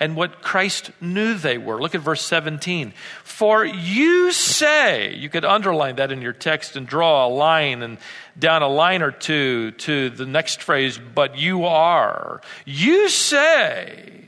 and 0.00 0.16
what 0.16 0.42
Christ 0.42 0.90
knew 1.00 1.34
they 1.34 1.58
were? 1.58 1.80
Look 1.80 1.94
at 1.94 2.00
verse 2.00 2.24
17. 2.24 2.92
For 3.22 3.64
you 3.64 4.32
say, 4.32 5.14
you 5.14 5.28
could 5.28 5.44
underline 5.44 5.96
that 5.96 6.10
in 6.10 6.22
your 6.22 6.32
text 6.32 6.74
and 6.74 6.86
draw 6.86 7.26
a 7.26 7.28
line 7.28 7.82
and 7.82 7.98
down 8.38 8.62
a 8.62 8.68
line 8.68 9.02
or 9.02 9.10
two 9.10 9.72
to 9.72 10.10
the 10.10 10.26
next 10.26 10.62
phrase, 10.62 10.98
but 11.14 11.38
you 11.38 11.66
are. 11.66 12.40
You 12.64 13.10
say, 13.10 14.24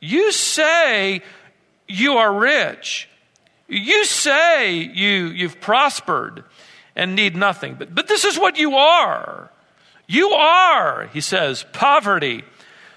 you 0.00 0.30
say 0.30 1.22
you 1.88 2.14
are 2.14 2.32
rich. 2.32 3.08
You 3.70 4.04
say 4.04 4.74
you, 4.74 5.26
you've 5.28 5.60
prospered 5.60 6.42
and 6.96 7.14
need 7.14 7.36
nothing. 7.36 7.76
But, 7.78 7.94
but 7.94 8.08
this 8.08 8.24
is 8.24 8.36
what 8.36 8.58
you 8.58 8.74
are. 8.74 9.48
You 10.08 10.30
are, 10.30 11.06
he 11.12 11.20
says, 11.20 11.64
poverty 11.72 12.42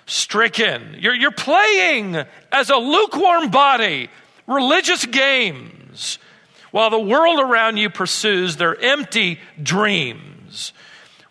stricken. 0.07 0.95
You're, 0.97 1.13
you're 1.13 1.31
playing 1.31 2.17
as 2.51 2.71
a 2.71 2.75
lukewarm 2.75 3.51
body, 3.51 4.09
religious 4.47 5.05
games, 5.05 6.17
while 6.71 6.89
the 6.89 6.99
world 6.99 7.39
around 7.39 7.77
you 7.77 7.91
pursues 7.91 8.57
their 8.57 8.75
empty 8.75 9.39
dreams. 9.61 10.73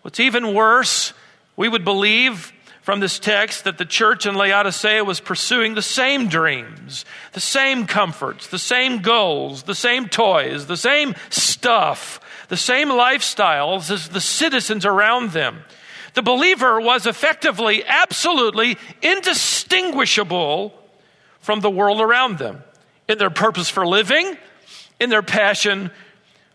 What's 0.03 0.21
even 0.21 0.53
worse, 0.53 1.11
we 1.57 1.67
would 1.67 1.83
believe 1.83 2.52
from 2.83 2.99
this 2.99 3.17
text 3.17 3.63
that 3.63 3.77
the 3.77 3.85
church 3.85 4.25
in 4.25 4.35
Laodicea 4.35 5.05
was 5.05 5.21
pursuing 5.21 5.73
the 5.73 5.81
same 5.81 6.27
dreams, 6.27 7.05
the 7.31 7.39
same 7.39 7.87
comforts, 7.87 8.47
the 8.47 8.59
same 8.59 9.01
goals, 9.01 9.63
the 9.63 9.73
same 9.73 10.09
toys, 10.09 10.67
the 10.67 10.75
same 10.75 11.15
stuff, 11.29 12.19
the 12.49 12.57
same 12.57 12.89
lifestyles 12.89 13.89
as 13.89 14.09
the 14.09 14.19
citizens 14.19 14.85
around 14.85 15.31
them. 15.31 15.63
The 16.13 16.21
believer 16.21 16.79
was 16.81 17.07
effectively, 17.07 17.85
absolutely 17.85 18.77
indistinguishable 19.01 20.73
from 21.39 21.61
the 21.61 21.71
world 21.71 22.01
around 22.01 22.37
them 22.37 22.63
in 23.07 23.17
their 23.17 23.29
purpose 23.29 23.69
for 23.69 23.87
living, 23.87 24.37
in 24.99 25.09
their 25.09 25.23
passion 25.23 25.89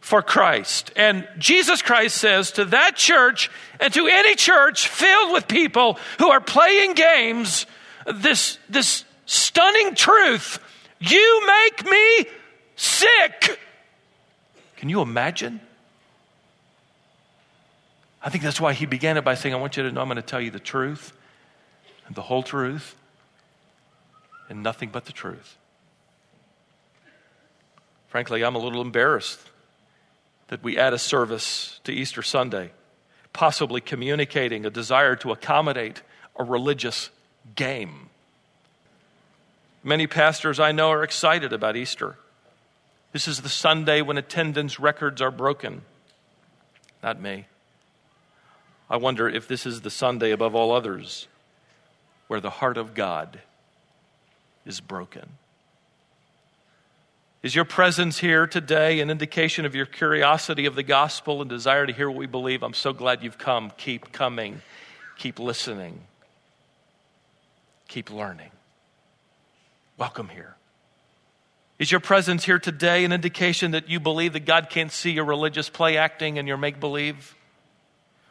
for 0.08 0.22
Christ. 0.22 0.90
And 0.96 1.28
Jesus 1.36 1.82
Christ 1.82 2.16
says 2.16 2.52
to 2.52 2.64
that 2.64 2.96
church 2.96 3.50
and 3.78 3.92
to 3.92 4.06
any 4.06 4.36
church 4.36 4.88
filled 4.88 5.34
with 5.34 5.46
people 5.46 5.98
who 6.18 6.30
are 6.30 6.40
playing 6.40 6.94
games, 6.94 7.66
this, 8.06 8.58
this 8.70 9.04
stunning 9.26 9.94
truth 9.94 10.60
you 10.98 11.46
make 11.46 11.84
me 11.84 12.24
sick. 12.74 13.60
Can 14.78 14.88
you 14.88 15.02
imagine? 15.02 15.60
I 18.22 18.30
think 18.30 18.42
that's 18.42 18.62
why 18.62 18.72
he 18.72 18.86
began 18.86 19.18
it 19.18 19.24
by 19.24 19.34
saying, 19.34 19.54
I 19.54 19.58
want 19.58 19.76
you 19.76 19.82
to 19.82 19.92
know 19.92 20.00
I'm 20.00 20.08
going 20.08 20.16
to 20.16 20.22
tell 20.22 20.40
you 20.40 20.50
the 20.50 20.58
truth 20.58 21.12
and 22.06 22.16
the 22.16 22.22
whole 22.22 22.42
truth 22.42 22.96
and 24.48 24.62
nothing 24.62 24.88
but 24.88 25.04
the 25.04 25.12
truth. 25.12 25.58
Frankly, 28.06 28.42
I'm 28.42 28.54
a 28.54 28.58
little 28.58 28.80
embarrassed 28.80 29.47
that 30.48 30.62
we 30.62 30.78
add 30.78 30.92
a 30.92 30.98
service 30.98 31.80
to 31.84 31.92
Easter 31.92 32.22
Sunday, 32.22 32.72
possibly 33.32 33.80
communicating 33.80 34.66
a 34.66 34.70
desire 34.70 35.14
to 35.16 35.30
accommodate 35.30 36.02
a 36.36 36.44
religious 36.44 37.10
game. 37.54 38.08
Many 39.84 40.06
pastors 40.06 40.58
I 40.58 40.72
know 40.72 40.90
are 40.90 41.04
excited 41.04 41.52
about 41.52 41.76
Easter. 41.76 42.16
This 43.12 43.28
is 43.28 43.40
the 43.40 43.48
Sunday 43.48 44.02
when 44.02 44.18
attendance 44.18 44.78
records 44.78 45.22
are 45.22 45.30
broken. 45.30 45.82
Not 47.02 47.20
me. 47.20 47.46
I 48.90 48.96
wonder 48.96 49.28
if 49.28 49.46
this 49.46 49.66
is 49.66 49.82
the 49.82 49.90
Sunday 49.90 50.30
above 50.30 50.54
all 50.54 50.72
others 50.72 51.28
where 52.26 52.40
the 52.40 52.50
heart 52.50 52.76
of 52.76 52.94
God 52.94 53.40
is 54.66 54.80
broken. 54.80 55.38
Is 57.40 57.54
your 57.54 57.64
presence 57.64 58.18
here 58.18 58.48
today 58.48 58.98
an 58.98 59.10
indication 59.10 59.64
of 59.64 59.72
your 59.72 59.86
curiosity 59.86 60.66
of 60.66 60.74
the 60.74 60.82
gospel 60.82 61.40
and 61.40 61.48
desire 61.48 61.86
to 61.86 61.92
hear 61.92 62.10
what 62.10 62.18
we 62.18 62.26
believe? 62.26 62.64
I'm 62.64 62.74
so 62.74 62.92
glad 62.92 63.22
you've 63.22 63.38
come. 63.38 63.70
Keep 63.76 64.10
coming. 64.10 64.60
Keep 65.18 65.38
listening. 65.38 66.00
Keep 67.86 68.10
learning. 68.10 68.50
Welcome 69.96 70.30
here. 70.30 70.56
Is 71.78 71.92
your 71.92 72.00
presence 72.00 72.42
here 72.42 72.58
today 72.58 73.04
an 73.04 73.12
indication 73.12 73.70
that 73.70 73.88
you 73.88 74.00
believe 74.00 74.32
that 74.32 74.44
God 74.44 74.68
can't 74.68 74.90
see 74.90 75.12
your 75.12 75.24
religious 75.24 75.68
play 75.68 75.96
acting 75.96 76.40
and 76.40 76.48
your 76.48 76.56
make 76.56 76.80
believe? 76.80 77.36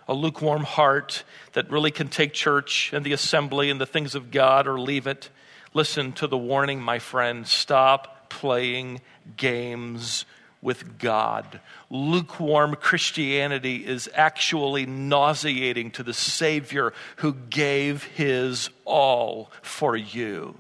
A 0.10 0.14
lukewarm 0.14 0.64
heart 0.64 1.24
that 1.54 1.72
really 1.72 1.92
can 1.92 2.10
take 2.10 2.34
church 2.34 2.92
and 2.92 3.06
the 3.06 3.14
assembly 3.14 3.70
and 3.70 3.80
the 3.80 3.86
things 3.86 4.16
of 4.16 4.32
God 4.32 4.68
or 4.68 4.78
leave 4.78 5.08
it? 5.08 5.30
Listen 5.74 6.12
to 6.14 6.28
the 6.28 6.38
warning, 6.38 6.82
my 6.82 7.00
friend. 7.00 7.48
Stop 7.48 8.16
playing 8.29 9.01
games 9.36 10.25
with 10.62 10.98
God. 10.98 11.60
Lukewarm 11.89 12.75
Christianity 12.75 13.86
is 13.86 14.10
actually 14.13 14.86
nauseating 14.86 15.91
to 15.91 16.03
the 16.03 16.13
Savior 16.13 16.93
who 17.17 17.34
gave 17.34 18.03
his 18.03 18.69
all 18.86 19.51
for 19.62 19.96
you 19.96 20.55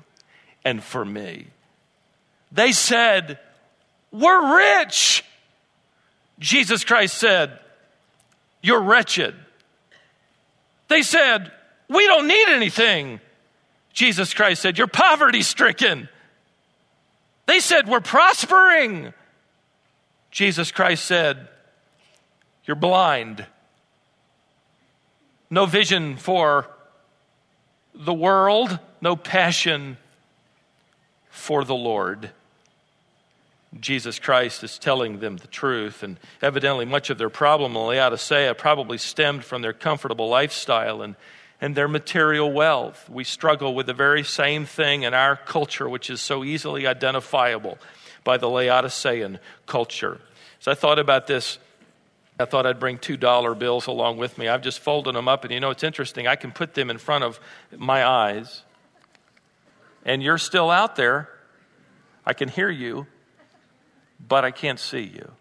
and 0.63 0.83
for 0.83 1.03
me. 1.03 1.47
They 2.51 2.71
said, 2.71 3.39
We're 4.11 4.57
rich. 4.57 5.23
Jesus 6.39 6.83
Christ 6.83 7.17
said, 7.17 7.59
You're 8.61 8.81
wretched. 8.81 9.35
They 10.87 11.01
said, 11.01 11.51
We 11.89 12.05
don't 12.07 12.27
need 12.27 12.47
anything. 12.49 13.19
Jesus 13.93 14.33
Christ 14.33 14.61
said, 14.61 14.77
You're 14.77 14.87
poverty 14.87 15.41
stricken. 15.41 16.07
They 17.47 17.59
said, 17.59 17.87
We're 17.87 18.01
prospering. 18.01 19.13
Jesus 20.29 20.71
Christ 20.71 21.05
said, 21.05 21.47
You're 22.65 22.75
blind. 22.75 23.45
No 25.49 25.65
vision 25.65 26.17
for 26.17 26.67
the 27.95 28.13
world, 28.13 28.79
no 29.01 29.15
passion 29.15 29.97
for 31.29 31.63
the 31.63 31.75
Lord. 31.75 32.31
Jesus 33.79 34.19
Christ 34.19 34.63
is 34.63 34.77
telling 34.77 35.19
them 35.19 35.37
the 35.37 35.47
truth, 35.47 36.03
and 36.03 36.19
evidently, 36.41 36.85
much 36.85 37.09
of 37.09 37.17
their 37.17 37.29
problem 37.29 37.75
in 37.75 37.81
Laodicea 37.81 38.55
probably 38.55 38.97
stemmed 38.97 39.43
from 39.43 39.61
their 39.61 39.73
comfortable 39.73 40.29
lifestyle 40.29 41.01
and 41.01 41.15
and 41.59 41.75
their 41.75 41.87
material 41.87 42.51
wealth. 42.51 43.09
We 43.09 43.23
struggle 43.23 43.73
with 43.73 43.87
the 43.87 43.93
very 43.93 44.23
same 44.23 44.65
thing 44.65 45.03
in 45.03 45.13
our 45.13 45.35
culture, 45.35 45.89
which 45.89 46.09
is 46.09 46.21
so 46.21 46.43
easily 46.43 46.85
identifiable 46.85 47.77
by 48.23 48.37
the 48.37 48.47
Laodicean 48.47 49.39
culture. 49.65 50.19
So 50.59 50.71
I 50.71 50.75
thought 50.75 50.99
about 50.99 51.27
this. 51.27 51.57
I 52.39 52.45
thought 52.45 52.67
I'd 52.67 52.79
bring 52.79 52.99
two 52.99 53.17
dollar 53.17 53.55
bills 53.55 53.87
along 53.87 54.17
with 54.17 54.37
me. 54.37 54.47
I've 54.47 54.61
just 54.61 54.79
folded 54.79 55.15
them 55.15 55.27
up, 55.27 55.43
and 55.43 55.53
you 55.53 55.59
know, 55.59 55.71
it's 55.71 55.83
interesting. 55.83 56.27
I 56.27 56.35
can 56.35 56.51
put 56.51 56.75
them 56.75 56.91
in 56.91 56.99
front 56.99 57.23
of 57.23 57.39
my 57.75 58.05
eyes, 58.05 58.61
and 60.05 60.21
you're 60.21 60.37
still 60.37 60.69
out 60.69 60.95
there. 60.95 61.29
I 62.25 62.33
can 62.33 62.49
hear 62.49 62.69
you, 62.69 63.07
but 64.19 64.45
I 64.45 64.51
can't 64.51 64.79
see 64.79 65.01
you. 65.01 65.31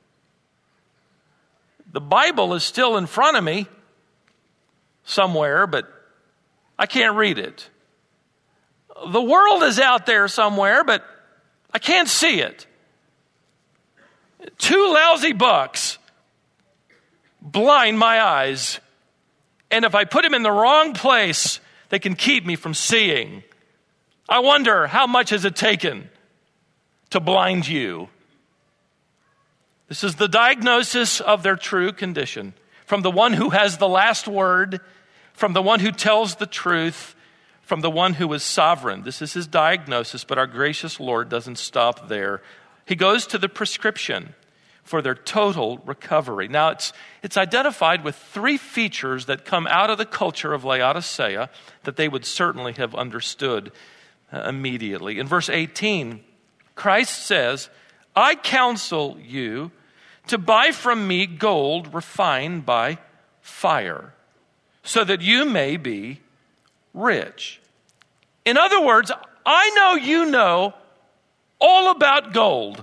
The 1.92 2.00
Bible 2.00 2.55
is 2.55 2.62
still 2.62 2.96
in 2.96 3.07
front 3.07 3.37
of 3.37 3.44
me 3.44 3.66
somewhere, 5.05 5.66
but 5.66 5.88
I 6.79 6.87
can't 6.87 7.17
read 7.17 7.39
it. 7.39 7.69
The 9.09 9.23
world 9.23 9.62
is 9.62 9.79
out 9.79 10.07
there 10.07 10.29
somewhere, 10.29 10.85
but 10.85 11.05
I 11.73 11.79
can't 11.79 12.09
see 12.09 12.41
it. 12.41 12.67
Two 14.59 14.93
lousy 14.93 15.33
bucks 15.33 15.99
blind 17.41 17.99
my 17.99 18.23
eyes. 18.23 18.81
And 19.71 19.85
if 19.85 19.95
I 19.95 20.05
put 20.05 20.23
them 20.23 20.35
in 20.35 20.43
the 20.43 20.51
wrong 20.51 20.95
place, 20.95 21.61
they 21.89 21.99
can 21.99 22.15
keep 22.15 22.47
me 22.47 22.57
from 22.57 22.75
seeing. 22.75 23.43
I 24.29 24.41
wonder 24.41 24.87
how 24.87 25.07
much 25.07 25.31
has 25.31 25.45
it 25.45 25.57
taken 25.57 26.11
to 27.11 27.21
blind 27.21 27.69
you? 27.69 28.09
This 29.89 30.03
is 30.03 30.17
the 30.17 30.29
diagnosis 30.29 31.21
of 31.21 31.43
their 31.43 31.57
true 31.57 31.93
condition 31.93 32.55
from 32.87 33.03
the 33.03 33.11
one 33.11 33.33
who 33.33 33.51
has 33.51 33.79
the 33.79 33.89
last 33.89 34.27
word 34.27 34.81
from 35.37 35.53
the 35.53 35.62
one 35.62 35.81
who 35.81 35.92
tells 35.92 36.37
the 36.37 36.46
truth, 36.46 37.14
from 37.61 37.83
the 37.83 37.90
one 37.90 38.14
who 38.14 38.33
is 38.33 38.42
sovereign. 38.42 39.03
This 39.03 39.20
is 39.20 39.35
his 39.35 39.46
diagnosis, 39.46 40.25
but 40.25 40.38
our 40.38 40.46
gracious 40.46 40.99
Lord 40.99 41.29
doesn't 41.29 41.59
stop 41.59 42.09
there. 42.09 42.42
He 42.87 42.96
goes 42.96 43.27
to 43.29 43.38
the 43.38 43.49
prescription 43.49 44.35
for 44.83 45.03
their 45.03 45.14
total 45.14 45.79
recovery. 45.85 46.49
Now, 46.49 46.70
it's, 46.70 46.94
it's 47.22 47.37
identified 47.37 48.03
with 48.03 48.16
three 48.16 48.57
features 48.57 49.27
that 49.27 49.44
come 49.44 49.66
out 49.66 49.90
of 49.90 49.99
the 49.99 50.07
culture 50.07 50.55
of 50.55 50.64
Laodicea 50.64 51.51
that 51.83 51.96
they 51.96 52.09
would 52.09 52.25
certainly 52.25 52.72
have 52.75 52.94
understood 52.94 53.72
uh, 54.33 54.44
immediately. 54.49 55.18
In 55.18 55.27
verse 55.27 55.51
18, 55.51 56.25
Christ 56.75 57.27
says, 57.27 57.68
I 58.14 58.37
counsel 58.37 59.18
you 59.20 59.70
to 60.29 60.38
buy 60.38 60.70
from 60.70 61.07
me 61.07 61.27
gold 61.27 61.92
refined 61.92 62.64
by 62.64 62.99
fire 63.42 64.14
so 64.87 65.05
that 65.05 65.20
you 65.20 65.44
may 65.44 65.77
be 65.77 66.20
rich. 66.94 67.61
In 68.44 68.57
other 68.57 68.81
words, 68.81 69.12
I 69.44 69.70
know 69.70 69.94
you 69.94 70.27
know 70.27 70.75
all 71.61 71.90
about 71.90 72.33
gold. 72.33 72.83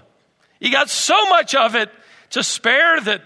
You 0.60 0.72
got 0.72 0.90
so 0.90 1.30
much 1.30 1.56
of 1.56 1.76
it 1.76 1.90
to 2.32 2.44
spare 2.44 3.00
that 3.02 3.22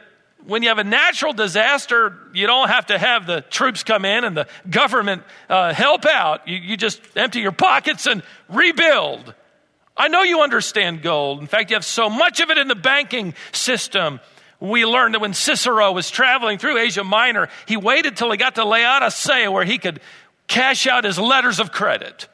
when 0.46 0.63
you 0.63 0.70
have 0.70 0.78
a 0.78 0.84
natural 0.84 1.34
disaster, 1.34 2.13
you 2.34 2.48
don't 2.48 2.70
have 2.70 2.86
to 2.88 2.98
have 2.98 3.28
the 3.28 3.42
troops 3.42 3.84
come 3.84 4.06
in 4.06 4.24
and 4.24 4.38
the 4.38 4.48
government 4.70 5.24
uh, 5.50 5.74
help 5.74 6.06
out. 6.06 6.48
You, 6.48 6.58
you 6.58 6.78
just 6.78 7.02
empty 7.16 7.42
your 7.42 7.52
pockets 7.52 8.06
and 8.06 8.24
rebuild. 8.48 9.34
I 9.96 10.08
know 10.08 10.22
you 10.22 10.42
understand 10.42 11.02
gold. 11.02 11.42
In 11.42 11.48
fact, 11.48 11.72
you 11.72 11.76
have 11.76 11.86
so 11.86 12.10
much 12.10 12.40
of 12.40 12.50
it 12.50 12.58
in 12.58 12.68
the 12.68 12.76
banking 12.76 13.34
system 13.52 14.20
we 14.60 14.86
learned 14.86 15.13
that 15.13 15.20
when 15.20 15.34
Cicero 15.34 15.91
was 15.91 16.10
traveling 16.10 16.58
through 16.58 16.80
Asia 16.80 17.04
Minor, 17.04 17.50
he 17.67 17.78
waited 17.78 18.17
till 18.17 18.32
he 18.32 18.38
got 18.38 18.56
to 18.56 18.65
Laodicea 18.65 19.52
where 19.52 19.65
he 19.65 19.78
could 19.78 20.00
cash 20.48 20.88
out 20.88 21.04
his 21.04 21.20
letters 21.20 21.60
of 21.60 21.72
credit. 21.72 22.28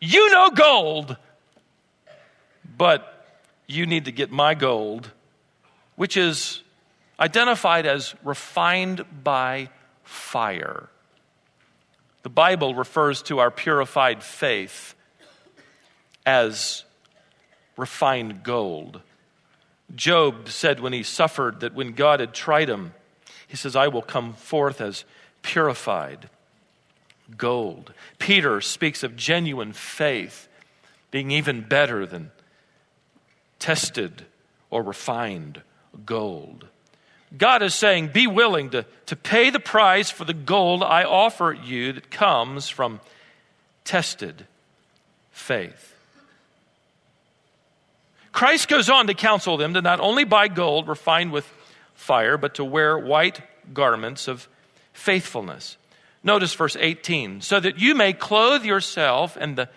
You 0.00 0.30
know 0.30 0.50
gold, 0.50 1.16
but 2.76 3.26
you 3.68 3.86
need 3.86 4.06
to 4.06 4.12
get 4.12 4.32
my 4.32 4.54
gold, 4.54 5.10
which 5.94 6.16
is 6.16 6.62
identified 7.20 7.86
as 7.86 8.14
refined 8.24 9.04
by 9.22 9.68
fire. 10.02 10.88
The 12.22 12.30
Bible 12.30 12.74
refers 12.74 13.22
to 13.22 13.38
our 13.38 13.50
purified 13.50 14.22
faith 14.22 14.94
as 16.26 16.84
refined 17.76 18.42
gold. 18.42 19.00
Job 19.94 20.48
said 20.48 20.80
when 20.80 20.92
he 20.92 21.02
suffered 21.02 21.60
that 21.60 21.74
when 21.74 21.92
God 21.92 22.20
had 22.20 22.32
tried 22.32 22.68
him, 22.68 22.94
he 23.46 23.56
says, 23.56 23.76
I 23.76 23.88
will 23.88 24.02
come 24.02 24.34
forth 24.34 24.80
as 24.80 25.04
purified 25.42 26.30
gold. 27.36 27.92
Peter 28.18 28.60
speaks 28.60 29.02
of 29.02 29.16
genuine 29.16 29.72
faith 29.72 30.48
being 31.10 31.30
even 31.30 31.60
better 31.60 32.06
than 32.06 32.30
tested 33.58 34.24
or 34.70 34.82
refined 34.82 35.60
gold. 36.06 36.66
God 37.36 37.62
is 37.62 37.74
saying, 37.74 38.08
Be 38.08 38.26
willing 38.26 38.70
to, 38.70 38.86
to 39.06 39.16
pay 39.16 39.50
the 39.50 39.60
price 39.60 40.10
for 40.10 40.24
the 40.24 40.34
gold 40.34 40.82
I 40.82 41.04
offer 41.04 41.52
you 41.52 41.92
that 41.92 42.10
comes 42.10 42.68
from 42.68 43.00
tested 43.84 44.46
faith. 45.30 45.91
Christ 48.32 48.68
goes 48.68 48.88
on 48.88 49.06
to 49.06 49.14
counsel 49.14 49.56
them 49.56 49.74
to 49.74 49.82
not 49.82 50.00
only 50.00 50.24
buy 50.24 50.48
gold 50.48 50.88
refined 50.88 51.32
with 51.32 51.46
fire, 51.94 52.36
but 52.36 52.54
to 52.54 52.64
wear 52.64 52.98
white 52.98 53.40
garments 53.72 54.26
of 54.26 54.48
faithfulness. 54.92 55.76
Notice 56.24 56.54
verse 56.54 56.76
18 56.78 57.40
so 57.40 57.60
that 57.60 57.78
you 57.78 57.94
may 57.94 58.12
clothe 58.12 58.64
yourself 58.64 59.36
and 59.36 59.56
the 59.56 59.68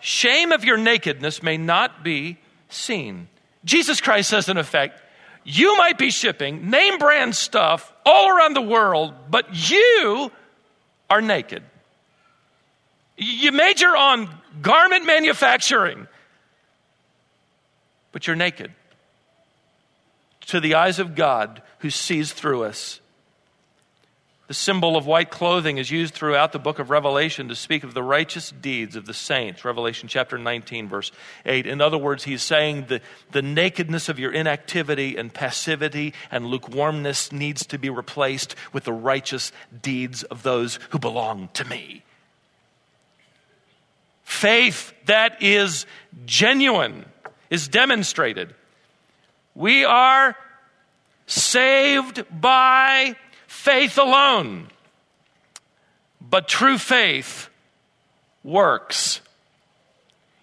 shame 0.00 0.52
of 0.52 0.64
your 0.64 0.76
nakedness 0.76 1.42
may 1.42 1.56
not 1.56 2.02
be 2.02 2.38
seen. 2.68 3.28
Jesus 3.64 4.00
Christ 4.00 4.30
says, 4.30 4.48
in 4.48 4.56
effect, 4.56 5.02
you 5.44 5.76
might 5.76 5.98
be 5.98 6.10
shipping 6.10 6.70
name 6.70 6.98
brand 6.98 7.34
stuff 7.34 7.92
all 8.04 8.28
around 8.30 8.54
the 8.54 8.62
world, 8.62 9.14
but 9.30 9.70
you 9.70 10.30
are 11.10 11.20
naked. 11.20 11.62
You 13.16 13.50
major 13.52 13.88
on 13.88 14.28
garment 14.62 15.04
manufacturing, 15.04 16.06
but 18.12 18.26
you're 18.26 18.36
naked. 18.36 18.72
To 20.46 20.60
the 20.60 20.74
eyes 20.74 20.98
of 20.98 21.14
God 21.14 21.62
who 21.80 21.90
sees 21.90 22.32
through 22.32 22.64
us. 22.64 23.00
The 24.48 24.54
symbol 24.54 24.96
of 24.96 25.04
white 25.04 25.30
clothing 25.30 25.76
is 25.76 25.90
used 25.90 26.14
throughout 26.14 26.52
the 26.52 26.58
book 26.58 26.78
of 26.78 26.88
Revelation 26.88 27.48
to 27.48 27.54
speak 27.54 27.84
of 27.84 27.92
the 27.92 28.02
righteous 28.02 28.50
deeds 28.50 28.96
of 28.96 29.04
the 29.04 29.12
saints. 29.12 29.62
Revelation 29.62 30.08
chapter 30.08 30.38
19, 30.38 30.88
verse 30.88 31.12
8. 31.44 31.66
In 31.66 31.82
other 31.82 31.98
words, 31.98 32.24
he's 32.24 32.42
saying 32.42 32.86
the, 32.88 33.02
the 33.32 33.42
nakedness 33.42 34.08
of 34.08 34.18
your 34.18 34.32
inactivity 34.32 35.18
and 35.18 35.34
passivity 35.34 36.14
and 36.30 36.46
lukewarmness 36.46 37.30
needs 37.30 37.66
to 37.66 37.78
be 37.78 37.90
replaced 37.90 38.54
with 38.72 38.84
the 38.84 38.92
righteous 38.92 39.52
deeds 39.82 40.22
of 40.22 40.42
those 40.42 40.78
who 40.90 40.98
belong 40.98 41.50
to 41.52 41.66
me. 41.66 42.02
Faith 44.24 44.94
that 45.04 45.42
is 45.42 45.84
genuine 46.24 47.04
is 47.50 47.68
demonstrated. 47.68 48.54
We 49.54 49.84
are 49.84 50.36
saved 51.26 52.24
by 52.30 53.16
faith 53.46 53.98
alone. 53.98 54.68
But 56.20 56.48
true 56.48 56.78
faith 56.78 57.48
works. 58.42 59.20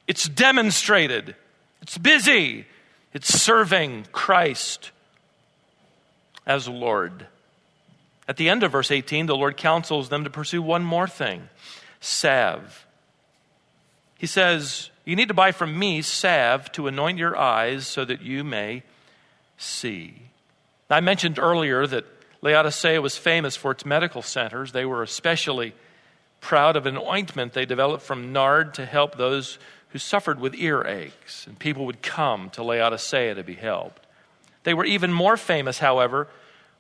It's 0.08 0.28
demonstrated. 0.28 1.36
It's 1.82 1.98
busy. 1.98 2.66
It's 3.14 3.28
serving 3.28 4.08
Christ 4.12 4.92
as 6.46 6.68
Lord. 6.68 7.28
At 8.28 8.38
the 8.38 8.50
end 8.50 8.64
of 8.64 8.72
verse 8.72 8.92
18, 8.92 9.28
the 9.28 9.36
Lord 9.36 9.58
counsels 9.58 10.10
them 10.10 10.24
to 10.24 10.30
pursue 10.30 10.62
one 10.62 10.84
more 10.84 11.08
thing 11.08 11.50
salve. 12.00 12.86
He 14.18 14.28
says, 14.28 14.90
You 15.06 15.16
need 15.16 15.28
to 15.28 15.34
buy 15.34 15.52
from 15.52 15.78
me 15.78 16.02
salve 16.02 16.72
to 16.74 16.88
anoint 16.88 17.18
your 17.18 17.38
eyes 17.38 17.88
so 17.88 18.04
that 18.06 18.22
you 18.22 18.44
may 18.44 18.84
see. 19.58 20.24
I 20.90 21.00
mentioned 21.00 21.40
earlier 21.40 21.88
that 21.88 22.06
Laodicea 22.42 23.02
was 23.02 23.18
famous 23.18 23.56
for 23.56 23.72
its 23.72 23.86
medical 23.86 24.22
centers. 24.22 24.72
They 24.72 24.86
were 24.86 25.04
especially 25.04 25.74
proud 26.42 26.76
of 26.76 26.86
an 26.86 26.98
ointment 26.98 27.54
they 27.54 27.66
developed 27.66 28.04
from 28.04 28.34
nard 28.34 28.74
to 28.76 28.86
help 28.86 29.18
those 29.18 29.58
who 29.90 30.00
suffered 30.00 30.40
with 30.40 30.54
earaches, 30.54 31.48
and 31.48 31.58
people 31.58 31.86
would 31.86 32.02
come 32.02 32.50
to 32.52 32.64
Laodicea 32.64 33.34
to 33.36 33.44
be 33.44 33.56
helped. 33.56 34.06
They 34.64 34.74
were 34.74 34.86
even 34.86 35.14
more 35.14 35.38
famous, 35.38 35.80
however, 35.80 36.28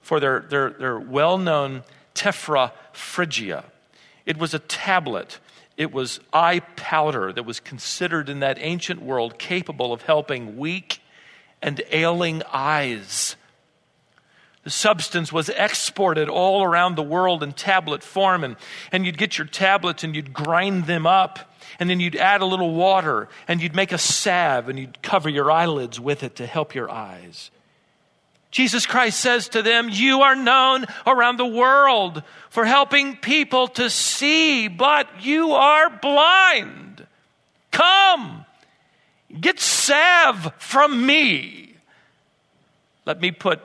for 0.01 0.19
their, 0.19 0.41
their, 0.41 0.69
their 0.71 0.99
well 0.99 1.37
known 1.37 1.83
tephra 2.13 2.71
phrygia. 2.93 3.63
It 4.25 4.37
was 4.37 4.53
a 4.53 4.59
tablet, 4.59 5.39
it 5.77 5.91
was 5.91 6.19
eye 6.31 6.59
powder 6.75 7.33
that 7.33 7.43
was 7.43 7.59
considered 7.59 8.29
in 8.29 8.39
that 8.39 8.57
ancient 8.59 9.01
world 9.01 9.37
capable 9.37 9.91
of 9.91 10.03
helping 10.03 10.57
weak 10.57 11.01
and 11.61 11.81
ailing 11.91 12.41
eyes 12.51 13.35
the 14.65 14.71
substance 14.71 15.31
was 15.31 15.49
exported 15.49 16.27
all 16.27 16.63
around 16.63 16.95
the 16.95 17.03
world 17.03 17.43
in 17.43 17.53
tablet 17.53 18.01
form, 18.01 18.43
and, 18.43 18.55
and 18.91 19.05
you'd 19.05 19.17
get 19.19 19.37
your 19.37 19.45
tablets 19.45 20.03
and 20.03 20.15
you'd 20.15 20.33
grind 20.33 20.87
them 20.87 21.05
up, 21.05 21.55
and 21.79 21.87
then 21.87 21.99
you'd 21.99 22.15
add 22.15 22.41
a 22.41 22.45
little 22.45 22.73
water, 22.73 23.29
and 23.47 23.61
you'd 23.61 23.75
make 23.75 23.91
a 23.91 23.99
salve, 23.99 24.67
and 24.67 24.79
you'd 24.79 25.03
cover 25.03 25.29
your 25.29 25.51
eyelids 25.51 25.99
with 25.99 26.23
it 26.23 26.35
to 26.37 26.47
help 26.47 26.73
your 26.73 26.89
eyes. 26.89 27.51
Jesus 28.55 28.85
Christ 28.85 29.19
says 29.19 29.49
to 29.49 29.61
them, 29.61 29.89
You 29.89 30.21
are 30.21 30.33
known 30.33 30.85
around 31.05 31.35
the 31.35 31.45
world 31.45 32.23
for 32.49 32.63
helping 32.63 33.17
people 33.17 33.67
to 33.67 33.89
see, 33.89 34.69
but 34.69 35.09
you 35.25 35.51
are 35.51 35.89
blind. 35.89 37.05
Come, 37.71 38.45
get 39.41 39.59
salve 39.59 40.53
from 40.57 41.05
me. 41.05 41.75
Let 43.05 43.19
me 43.19 43.31
put 43.31 43.59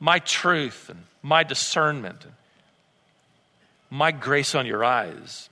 my 0.00 0.18
truth 0.18 0.88
and 0.88 1.02
my 1.22 1.42
discernment 1.42 2.24
and 2.24 2.32
my 3.90 4.12
grace 4.12 4.54
on 4.54 4.64
your 4.64 4.82
eyes 4.82 5.50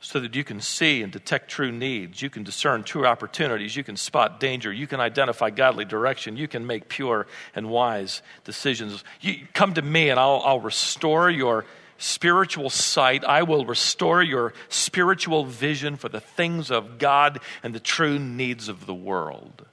so 0.00 0.20
that 0.20 0.34
you 0.36 0.44
can 0.44 0.60
see 0.60 1.02
and 1.02 1.12
detect 1.12 1.50
true 1.50 1.72
needs. 1.72 2.22
You 2.22 2.30
can 2.30 2.44
discern 2.44 2.84
true 2.84 3.06
opportunities. 3.06 3.74
You 3.74 3.82
can 3.82 3.96
spot 3.96 4.38
danger. 4.38 4.72
You 4.72 4.86
can 4.86 5.00
identify 5.00 5.50
godly 5.50 5.84
direction. 5.84 6.36
You 6.36 6.46
can 6.46 6.66
make 6.66 6.88
pure 6.88 7.26
and 7.54 7.68
wise 7.68 8.22
decisions. 8.44 9.02
You 9.20 9.46
come 9.54 9.74
to 9.74 9.82
me 9.82 10.10
and 10.10 10.20
I'll, 10.20 10.40
I'll 10.44 10.60
restore 10.60 11.28
your 11.28 11.64
spiritual 11.98 12.70
sight. 12.70 13.24
I 13.24 13.42
will 13.42 13.66
restore 13.66 14.22
your 14.22 14.54
spiritual 14.68 15.44
vision 15.44 15.96
for 15.96 16.08
the 16.08 16.20
things 16.20 16.70
of 16.70 16.98
God 16.98 17.40
and 17.64 17.74
the 17.74 17.80
true 17.80 18.20
needs 18.20 18.68
of 18.68 18.86
the 18.86 18.94
world. 18.94 19.66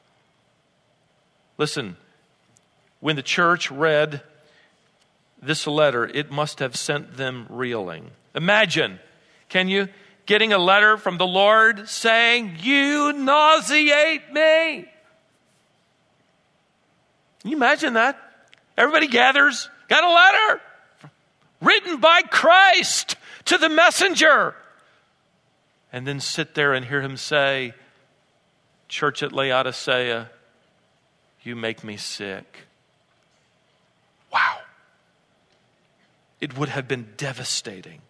Listen, 1.60 1.98
when 3.00 3.16
the 3.16 3.22
church 3.22 3.70
read 3.70 4.24
this 5.40 5.68
letter, 5.68 6.04
it 6.04 6.32
must 6.32 6.58
have 6.58 6.76
sent 6.76 7.18
them 7.18 7.46
reeling. 7.50 8.10
Imagine, 8.34 9.00
can 9.48 9.68
you, 9.68 9.88
getting 10.26 10.54
a 10.54 10.58
letter 10.58 10.98
from 10.98 11.18
the 11.18 11.28
Lord 11.28 11.88
saying, 11.90 12.58
You 12.62 13.14
nauseate 13.14 14.32
me. 14.32 14.86
Can 17.42 17.52
you 17.52 17.58
imagine 17.58 17.94
that? 17.94 18.18
Everybody 18.78 19.08
gathers, 19.08 19.70
got 19.88 20.04
a 20.04 20.12
letter 20.12 20.62
written 21.62 22.00
by 22.00 22.22
Christ 22.24 23.16
to 23.46 23.58
the 23.58 23.70
messenger. 23.70 24.56
And 25.94 26.06
then 26.06 26.20
sit 26.20 26.56
there 26.56 26.74
and 26.74 26.86
hear 26.86 27.02
him 27.02 27.18
say, 27.18 27.74
Church 28.88 29.24
at 29.24 29.32
Laodicea, 29.32 30.30
you 31.44 31.56
make 31.56 31.84
me 31.84 31.98
sick. 31.98 32.62
Wow. 34.34 34.58
It 36.42 36.58
would 36.58 36.70
have 36.70 36.88
been 36.88 37.14
devastating 37.16 38.02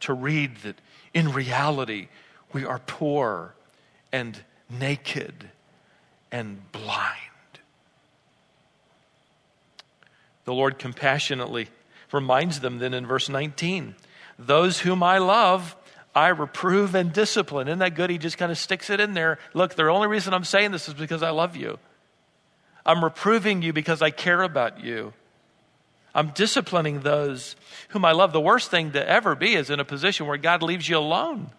to 0.00 0.12
read 0.12 0.56
that 0.58 0.76
in 1.16 1.32
reality 1.32 2.08
we 2.52 2.66
are 2.66 2.78
poor 2.78 3.54
and 4.12 4.38
naked 4.68 5.48
and 6.30 6.70
blind. 6.72 7.16
The 10.44 10.52
Lord 10.52 10.78
compassionately 10.78 11.68
reminds 12.12 12.60
them 12.60 12.78
then 12.78 12.92
in 12.92 13.06
verse 13.06 13.30
19 13.30 13.94
those 14.38 14.80
whom 14.80 15.02
I 15.02 15.16
love, 15.16 15.74
I 16.14 16.28
reprove 16.28 16.94
and 16.94 17.10
discipline. 17.10 17.68
Isn't 17.68 17.78
that 17.78 17.94
good? 17.94 18.10
He 18.10 18.18
just 18.18 18.36
kind 18.36 18.52
of 18.52 18.58
sticks 18.58 18.90
it 18.90 19.00
in 19.00 19.14
there. 19.14 19.38
Look, 19.54 19.74
the 19.74 19.88
only 19.88 20.08
reason 20.08 20.34
I'm 20.34 20.44
saying 20.44 20.72
this 20.72 20.88
is 20.88 20.92
because 20.94 21.22
I 21.22 21.30
love 21.30 21.56
you. 21.56 21.78
I'm 22.84 23.02
reproving 23.02 23.62
you 23.62 23.72
because 23.72 24.02
I 24.02 24.10
care 24.10 24.42
about 24.42 24.84
you. 24.84 25.14
I'm 26.16 26.30
disciplining 26.30 27.00
those 27.00 27.56
whom 27.90 28.06
I 28.06 28.12
love. 28.12 28.32
The 28.32 28.40
worst 28.40 28.70
thing 28.70 28.92
to 28.92 29.08
ever 29.08 29.34
be 29.34 29.54
is 29.54 29.68
in 29.68 29.80
a 29.80 29.84
position 29.84 30.26
where 30.26 30.38
God 30.38 30.62
leaves 30.62 30.88
you 30.88 30.96
alone. 30.96 31.50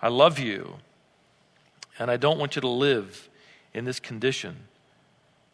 I 0.00 0.08
love 0.08 0.38
you, 0.38 0.76
and 1.98 2.10
I 2.10 2.16
don't 2.16 2.38
want 2.38 2.56
you 2.56 2.62
to 2.62 2.68
live 2.68 3.28
in 3.74 3.84
this 3.84 4.00
condition. 4.00 4.56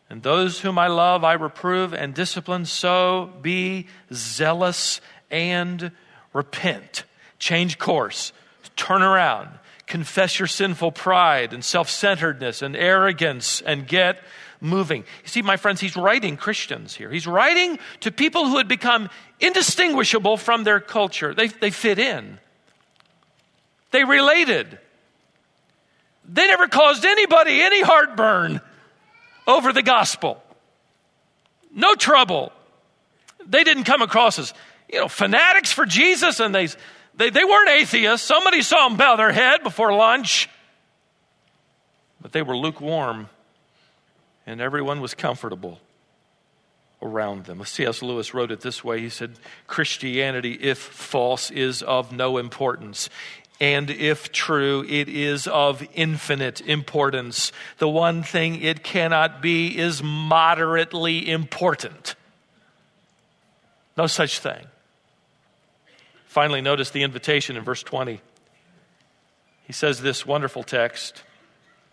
And 0.08 0.22
those 0.22 0.60
whom 0.60 0.78
I 0.78 0.86
love, 0.86 1.24
I 1.24 1.32
reprove 1.32 1.92
and 1.92 2.14
discipline. 2.14 2.64
So 2.64 3.32
be 3.42 3.88
zealous 4.12 5.00
and 5.32 5.90
repent. 6.32 7.02
Change 7.40 7.76
course. 7.78 8.32
Turn 8.76 9.02
around 9.02 9.48
confess 9.92 10.38
your 10.38 10.46
sinful 10.48 10.90
pride 10.90 11.52
and 11.52 11.62
self 11.62 11.90
centeredness 11.90 12.62
and 12.62 12.74
arrogance 12.74 13.60
and 13.60 13.86
get 13.86 14.18
moving. 14.62 15.00
You 15.22 15.28
see, 15.28 15.42
my 15.42 15.56
friends, 15.56 15.80
he's 15.80 15.96
writing 15.96 16.36
Christians 16.36 16.94
here. 16.94 17.10
He's 17.10 17.26
writing 17.26 17.78
to 18.00 18.12
people 18.12 18.48
who 18.48 18.58
had 18.58 18.68
become 18.68 19.10
indistinguishable 19.40 20.36
from 20.36 20.64
their 20.64 20.80
culture. 20.80 21.34
They, 21.34 21.48
they 21.48 21.70
fit 21.70 21.98
in, 21.98 22.38
they 23.90 24.04
related. 24.04 24.78
They 26.24 26.46
never 26.46 26.68
caused 26.68 27.04
anybody 27.04 27.60
any 27.60 27.82
heartburn 27.82 28.60
over 29.48 29.72
the 29.72 29.82
gospel. 29.82 30.40
No 31.74 31.96
trouble. 31.96 32.52
They 33.44 33.64
didn't 33.64 33.84
come 33.84 34.02
across 34.02 34.38
as, 34.38 34.54
you 34.88 35.00
know, 35.00 35.08
fanatics 35.08 35.72
for 35.72 35.84
Jesus 35.84 36.38
and 36.38 36.54
they, 36.54 36.68
they, 37.16 37.30
they 37.30 37.42
weren't 37.42 37.70
atheists. 37.70 38.24
Somebody 38.24 38.62
saw 38.62 38.88
them 38.88 38.96
bow 38.96 39.16
their 39.16 39.32
head 39.32 39.64
before 39.64 39.92
lunch. 39.92 40.48
But 42.20 42.30
they 42.30 42.42
were 42.42 42.56
lukewarm 42.56 43.28
and 44.46 44.60
everyone 44.60 45.00
was 45.00 45.14
comfortable 45.14 45.80
around 47.00 47.44
them. 47.44 47.64
C.S. 47.64 48.02
Lewis 48.02 48.32
wrote 48.32 48.50
it 48.50 48.60
this 48.60 48.84
way 48.84 49.00
He 49.00 49.08
said, 49.08 49.38
Christianity, 49.66 50.52
if 50.54 50.78
false, 50.78 51.50
is 51.50 51.82
of 51.82 52.12
no 52.12 52.38
importance. 52.38 53.10
And 53.60 53.90
if 53.90 54.32
true, 54.32 54.84
it 54.88 55.08
is 55.08 55.46
of 55.46 55.86
infinite 55.94 56.60
importance. 56.62 57.52
The 57.78 57.88
one 57.88 58.22
thing 58.24 58.60
it 58.60 58.82
cannot 58.82 59.40
be 59.40 59.78
is 59.78 60.02
moderately 60.02 61.30
important. 61.30 62.16
No 63.96 64.06
such 64.06 64.40
thing. 64.40 64.66
Finally, 66.26 66.62
notice 66.62 66.90
the 66.90 67.02
invitation 67.02 67.56
in 67.56 67.62
verse 67.62 67.82
20. 67.82 68.20
He 69.64 69.72
says 69.72 70.00
this 70.00 70.26
wonderful 70.26 70.62
text 70.62 71.22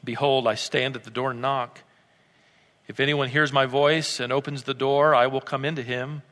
Behold, 0.03 0.47
I 0.47 0.55
stand 0.55 0.95
at 0.95 1.03
the 1.03 1.12
door 1.12 1.31
and 1.31 1.41
knock. 1.41 1.81
If 2.89 2.99
anyone 2.99 3.30
hears 3.30 3.54
my 3.54 3.67
voice 3.67 4.19
and 4.19 4.34
opens 4.34 4.63
the 4.63 4.73
door, 4.73 5.13
I 5.13 5.28
will 5.28 5.41
come 5.41 5.63
into 5.63 5.84
him 5.84 6.23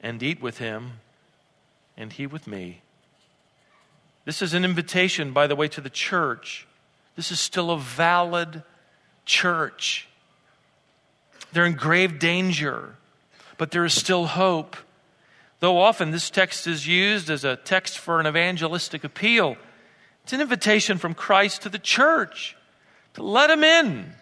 and 0.00 0.20
eat 0.22 0.40
with 0.40 0.56
him, 0.56 0.92
and 1.94 2.10
he 2.10 2.26
with 2.26 2.46
me. 2.46 2.80
This 4.24 4.40
is 4.40 4.54
an 4.54 4.64
invitation, 4.64 5.32
by 5.32 5.46
the 5.46 5.54
way, 5.54 5.68
to 5.68 5.82
the 5.82 5.90
church. 5.90 6.66
This 7.16 7.30
is 7.30 7.38
still 7.38 7.70
a 7.70 7.78
valid 7.78 8.62
church. 9.26 10.08
They're 11.52 11.66
in 11.66 11.74
grave 11.74 12.18
danger, 12.18 12.96
but 13.58 13.72
there 13.72 13.84
is 13.84 13.92
still 13.92 14.24
hope. 14.24 14.74
Though 15.60 15.78
often 15.78 16.12
this 16.12 16.30
text 16.30 16.66
is 16.66 16.88
used 16.88 17.28
as 17.28 17.44
a 17.44 17.56
text 17.56 17.98
for 17.98 18.18
an 18.18 18.26
evangelistic 18.26 19.04
appeal, 19.04 19.58
it's 20.24 20.32
an 20.32 20.40
invitation 20.40 20.96
from 20.96 21.12
Christ 21.12 21.60
to 21.62 21.68
the 21.68 21.78
church 21.78 22.56
to 23.12 23.22
let 23.22 23.50
him 23.50 23.62
in 23.62 24.14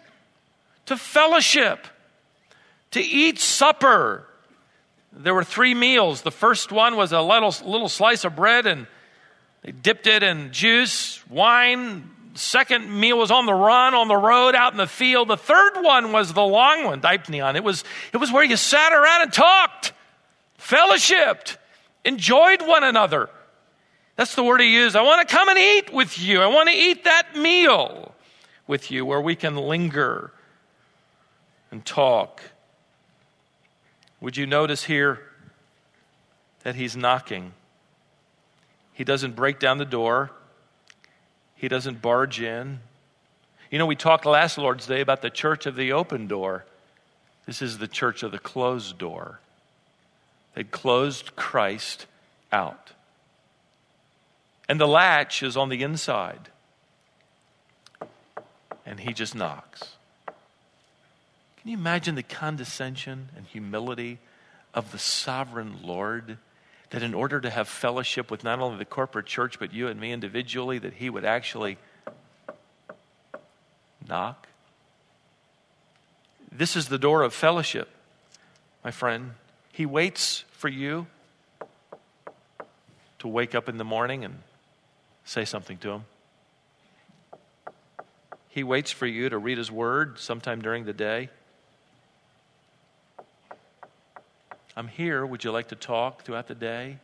to 0.91 0.97
fellowship, 0.97 1.87
to 2.91 2.99
eat 3.01 3.39
supper. 3.39 4.27
There 5.13 5.33
were 5.33 5.43
three 5.43 5.73
meals. 5.73 6.21
The 6.21 6.31
first 6.31 6.71
one 6.71 6.97
was 6.97 7.13
a 7.13 7.21
little, 7.21 7.53
little 7.65 7.89
slice 7.89 8.25
of 8.25 8.35
bread, 8.35 8.67
and 8.67 8.87
they 9.63 9.71
dipped 9.71 10.05
it 10.05 10.21
in 10.21 10.51
juice, 10.51 11.25
wine. 11.29 12.09
Second 12.33 12.99
meal 12.99 13.17
was 13.17 13.31
on 13.31 13.45
the 13.45 13.53
run, 13.53 13.93
on 13.93 14.09
the 14.09 14.17
road, 14.17 14.53
out 14.53 14.73
in 14.73 14.77
the 14.77 14.87
field. 14.87 15.29
The 15.29 15.37
third 15.37 15.81
one 15.81 16.11
was 16.11 16.33
the 16.33 16.43
long 16.43 16.83
one, 16.83 17.01
Dipneon. 17.01 17.55
It 17.55 17.63
was, 17.63 17.83
it 18.13 18.17
was 18.17 18.31
where 18.31 18.43
you 18.43 18.57
sat 18.57 18.91
around 18.91 19.21
and 19.23 19.33
talked, 19.33 19.93
fellowshipped, 20.59 21.55
enjoyed 22.03 22.61
one 22.61 22.83
another. 22.83 23.29
That's 24.17 24.35
the 24.35 24.43
word 24.43 24.59
he 24.59 24.73
used. 24.73 24.97
I 24.97 25.03
want 25.03 25.27
to 25.27 25.33
come 25.33 25.47
and 25.47 25.57
eat 25.57 25.93
with 25.93 26.19
you. 26.19 26.41
I 26.41 26.47
want 26.47 26.69
to 26.69 26.75
eat 26.75 27.05
that 27.05 27.35
meal 27.37 28.13
with 28.67 28.91
you 28.91 29.05
where 29.05 29.21
we 29.21 29.35
can 29.37 29.55
linger 29.55 30.33
and 31.71 31.85
talk. 31.85 32.41
Would 34.19 34.37
you 34.37 34.45
notice 34.45 34.83
here 34.83 35.19
that 36.63 36.75
he's 36.75 36.95
knocking? 36.95 37.53
He 38.93 39.03
doesn't 39.03 39.35
break 39.35 39.59
down 39.59 39.77
the 39.77 39.85
door, 39.85 40.31
he 41.55 41.67
doesn't 41.67 42.01
barge 42.01 42.41
in. 42.41 42.81
You 43.71 43.79
know, 43.79 43.85
we 43.85 43.95
talked 43.95 44.25
last 44.25 44.57
Lord's 44.57 44.85
Day 44.85 44.99
about 44.99 45.21
the 45.21 45.29
church 45.29 45.65
of 45.65 45.77
the 45.77 45.93
open 45.93 46.27
door. 46.27 46.65
This 47.45 47.61
is 47.61 47.77
the 47.77 47.87
church 47.87 48.21
of 48.21 48.31
the 48.31 48.39
closed 48.39 48.97
door. 48.97 49.39
They 50.55 50.65
closed 50.65 51.35
Christ 51.37 52.05
out. 52.51 52.91
And 54.67 54.79
the 54.79 54.87
latch 54.87 55.41
is 55.41 55.55
on 55.55 55.69
the 55.69 55.83
inside. 55.83 56.49
And 58.85 58.99
he 58.99 59.13
just 59.13 59.35
knocks. 59.35 59.95
Can 61.61 61.69
you 61.69 61.77
imagine 61.77 62.15
the 62.15 62.23
condescension 62.23 63.29
and 63.37 63.45
humility 63.45 64.17
of 64.73 64.91
the 64.91 64.97
sovereign 64.97 65.83
Lord? 65.83 66.39
That 66.89 67.03
in 67.03 67.13
order 67.13 67.39
to 67.39 67.49
have 67.51 67.67
fellowship 67.67 68.31
with 68.31 68.43
not 68.43 68.59
only 68.59 68.79
the 68.79 68.85
corporate 68.85 69.27
church, 69.27 69.59
but 69.59 69.71
you 69.71 69.87
and 69.87 69.99
me 69.99 70.11
individually, 70.11 70.79
that 70.79 70.93
he 70.93 71.09
would 71.09 71.23
actually 71.23 71.77
knock? 74.09 74.47
This 76.51 76.75
is 76.75 76.87
the 76.87 76.97
door 76.97 77.21
of 77.21 77.33
fellowship, 77.33 77.89
my 78.83 78.91
friend. 78.91 79.35
He 79.71 79.85
waits 79.85 80.43
for 80.51 80.67
you 80.67 81.05
to 83.19 83.27
wake 83.27 83.53
up 83.53 83.69
in 83.69 83.77
the 83.77 83.85
morning 83.85 84.25
and 84.25 84.39
say 85.23 85.45
something 85.45 85.77
to 85.77 85.91
him. 85.91 86.05
He 88.49 88.63
waits 88.63 88.91
for 88.91 89.05
you 89.05 89.29
to 89.29 89.37
read 89.37 89.59
his 89.59 89.71
word 89.71 90.17
sometime 90.19 90.61
during 90.61 90.85
the 90.85 90.93
day. 90.93 91.29
I'm 94.81 94.87
here. 94.87 95.23
Would 95.23 95.43
you 95.43 95.51
like 95.51 95.67
to 95.67 95.75
talk 95.75 96.23
throughout 96.23 96.47
the 96.47 96.55
day 96.55 96.97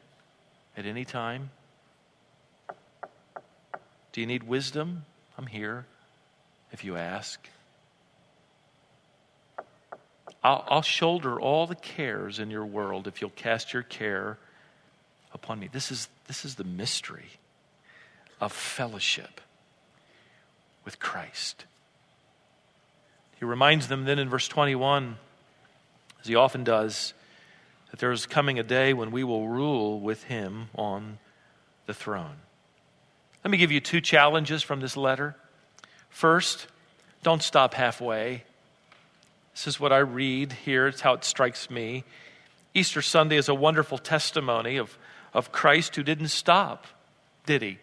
at 0.75 0.87
any 0.87 1.05
time? 1.05 1.51
Do 4.11 4.19
you 4.19 4.25
need 4.25 4.41
wisdom? 4.41 5.05
I'm 5.37 5.45
here 5.45 5.85
if 6.71 6.83
you 6.83 6.97
ask. 6.97 7.47
I'll, 10.43 10.65
I'll, 10.67 10.81
shoulder 10.81 11.39
all 11.39 11.67
the 11.67 11.75
cares 11.75 12.39
in 12.39 12.49
your 12.49 12.65
world 12.65 13.05
if 13.05 13.21
you'll 13.21 13.29
cast 13.29 13.73
your 13.73 13.83
care 13.83 14.39
upon 15.31 15.59
me. 15.59 15.69
This 15.71 15.91
is, 15.91 16.07
this 16.25 16.45
is 16.45 16.55
the 16.55 16.63
mystery 16.63 17.29
of 18.41 18.51
fellowship 18.51 19.39
with 20.83 20.97
Christ. 20.97 21.65
He 23.37 23.45
reminds 23.45 23.87
them 23.87 24.05
then 24.05 24.17
in 24.17 24.29
verse 24.29 24.47
21, 24.47 25.17
as 26.21 26.27
he 26.27 26.33
often 26.33 26.63
does, 26.63 27.13
that 27.91 27.99
there 27.99 28.11
is 28.11 28.25
coming 28.25 28.59
a 28.59 28.63
day 28.63 28.93
when 28.93 29.11
we 29.11 29.23
will 29.23 29.47
rule 29.47 29.99
with 29.99 30.23
him 30.23 30.69
on 30.75 31.19
the 31.85 31.93
throne. 31.93 32.35
Let 33.43 33.51
me 33.51 33.57
give 33.57 33.71
you 33.71 33.79
two 33.79 34.01
challenges 34.01 34.63
from 34.63 34.81
this 34.81 34.97
letter. 34.97 35.35
First, 36.09 36.67
don't 37.23 37.41
stop 37.41 37.73
halfway. 37.73 38.43
This 39.53 39.67
is 39.67 39.79
what 39.79 39.93
I 39.93 39.99
read 39.99 40.53
here, 40.53 40.87
it's 40.87 41.01
how 41.01 41.13
it 41.13 41.23
strikes 41.23 41.69
me. 41.69 42.03
Easter 42.73 43.01
Sunday 43.01 43.37
is 43.37 43.49
a 43.49 43.55
wonderful 43.55 43.97
testimony 43.97 44.77
of, 44.77 44.97
of 45.33 45.51
Christ 45.51 45.95
who 45.95 46.03
didn't 46.03 46.27
stop, 46.27 46.85
did 47.45 47.61
he? 47.61 47.79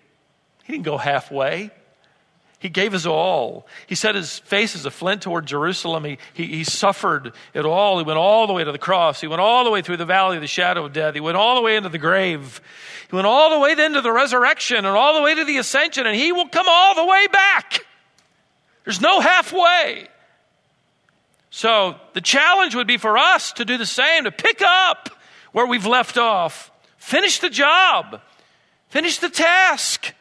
He 0.64 0.72
didn't 0.72 0.84
go 0.84 0.98
halfway. 0.98 1.70
He 2.64 2.70
gave 2.70 2.92
his 2.92 3.06
all. 3.06 3.66
He 3.86 3.94
set 3.94 4.14
his 4.14 4.38
face 4.38 4.74
as 4.74 4.86
a 4.86 4.90
flint 4.90 5.20
toward 5.20 5.44
Jerusalem. 5.44 6.02
He, 6.04 6.16
he, 6.32 6.46
he, 6.46 6.64
suffered 6.64 7.34
it 7.52 7.66
all. 7.66 7.98
He 7.98 8.04
went 8.04 8.18
all 8.18 8.46
the 8.46 8.54
way 8.54 8.64
to 8.64 8.72
the 8.72 8.78
cross. 8.78 9.20
He 9.20 9.26
went 9.26 9.42
all 9.42 9.64
the 9.64 9.70
way 9.70 9.82
through 9.82 9.98
the 9.98 10.06
valley 10.06 10.38
of 10.38 10.40
the 10.40 10.46
shadow 10.46 10.86
of 10.86 10.94
death. 10.94 11.12
He 11.12 11.20
went 11.20 11.36
all 11.36 11.56
the 11.56 11.60
way 11.60 11.76
into 11.76 11.90
the 11.90 11.98
grave. 11.98 12.62
He 13.10 13.14
went 13.14 13.26
all 13.26 13.50
the 13.50 13.58
way 13.58 13.74
then 13.74 13.92
to 13.92 14.00
the 14.00 14.10
resurrection 14.10 14.78
and 14.78 14.86
all 14.86 15.14
the 15.14 15.20
way 15.20 15.34
to 15.34 15.44
the 15.44 15.58
ascension, 15.58 16.06
and 16.06 16.16
he 16.16 16.32
will 16.32 16.48
come 16.48 16.64
all 16.66 16.94
the 16.94 17.04
way 17.04 17.26
back. 17.26 17.84
There's 18.84 19.02
no 19.02 19.20
halfway. 19.20 20.08
So 21.50 21.96
the 22.14 22.22
challenge 22.22 22.74
would 22.74 22.86
be 22.86 22.96
for 22.96 23.18
us 23.18 23.52
to 23.52 23.66
do 23.66 23.76
the 23.76 23.84
same, 23.84 24.24
to 24.24 24.32
pick 24.32 24.62
up 24.62 25.10
where 25.52 25.66
we've 25.66 25.84
left 25.84 26.16
off, 26.16 26.70
finish 26.96 27.40
the 27.40 27.50
job, 27.50 28.22
finish 28.88 29.18
the 29.18 29.28
task 29.28 30.14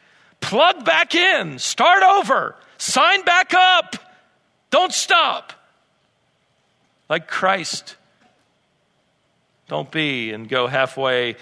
plug 0.44 0.84
back 0.84 1.14
in, 1.14 1.58
start 1.58 2.02
over, 2.02 2.54
sign 2.76 3.24
back 3.24 3.54
up, 3.54 3.96
don't 4.70 4.92
stop. 4.92 5.52
Like 7.08 7.28
Christ. 7.28 7.96
Don't 9.68 9.90
be 9.90 10.32
and 10.32 10.48
go 10.48 10.66
halfway. 10.66 11.36